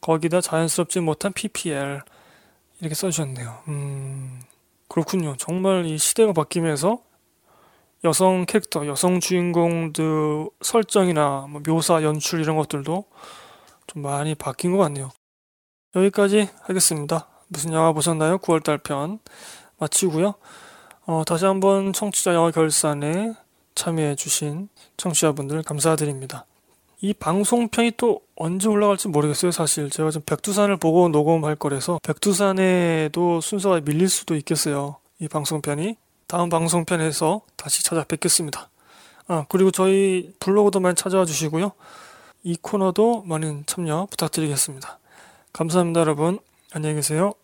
거기다 0.00 0.40
자연스럽지 0.40 1.00
못한 1.00 1.32
PPL 1.32 2.02
이렇게 2.80 2.94
써주셨네요. 2.94 3.62
음 3.68 4.40
그렇군요. 4.88 5.36
정말 5.38 5.86
이 5.86 5.98
시대가 5.98 6.32
바뀌면서 6.32 7.00
여성 8.04 8.44
캐릭터, 8.46 8.86
여성 8.86 9.20
주인공들 9.20 10.48
설정이나 10.60 11.46
뭐 11.48 11.62
묘사, 11.62 12.02
연출 12.02 12.40
이런 12.40 12.56
것들도 12.56 13.04
좀 13.86 14.02
많이 14.02 14.34
바뀐 14.34 14.72
것 14.72 14.78
같네요. 14.78 15.10
여기까지 15.94 16.48
하겠습니다. 16.62 17.28
무슨 17.48 17.72
영화 17.72 17.92
보셨나요? 17.92 18.38
9월달 18.38 18.82
편 18.82 19.18
마치고요. 19.78 20.34
어, 21.06 21.22
다시 21.24 21.44
한번 21.46 21.92
청취자 21.92 22.34
영화 22.34 22.50
결산에 22.50 23.32
참여해주신 23.74 24.68
청취자분들 24.96 25.62
감사드립니다. 25.62 26.46
이 27.00 27.12
방송편이 27.12 27.92
또 27.96 28.20
언제 28.34 28.68
올라갈지 28.68 29.08
모르겠어요, 29.08 29.52
사실. 29.52 29.90
제가 29.90 30.10
지금 30.10 30.24
백두산을 30.24 30.78
보고 30.78 31.08
녹음할 31.08 31.56
거라서 31.56 32.00
백두산에도 32.02 33.40
순서가 33.40 33.80
밀릴 33.80 34.08
수도 34.08 34.34
있겠어요. 34.34 34.96
이 35.20 35.28
방송편이. 35.28 35.96
다음 36.26 36.48
방송편에서 36.48 37.42
다시 37.54 37.84
찾아뵙겠습니다. 37.84 38.68
아, 39.28 39.44
그리고 39.48 39.70
저희 39.70 40.32
블로그도 40.40 40.80
많이 40.80 40.96
찾아와 40.96 41.24
주시고요. 41.24 41.72
이 42.42 42.56
코너도 42.60 43.22
많은 43.22 43.64
참여 43.66 44.08
부탁드리겠습니다. 44.10 44.98
감사합니다, 45.52 46.00
여러분. 46.00 46.40
안녕히 46.72 46.96
계세요. 46.96 47.34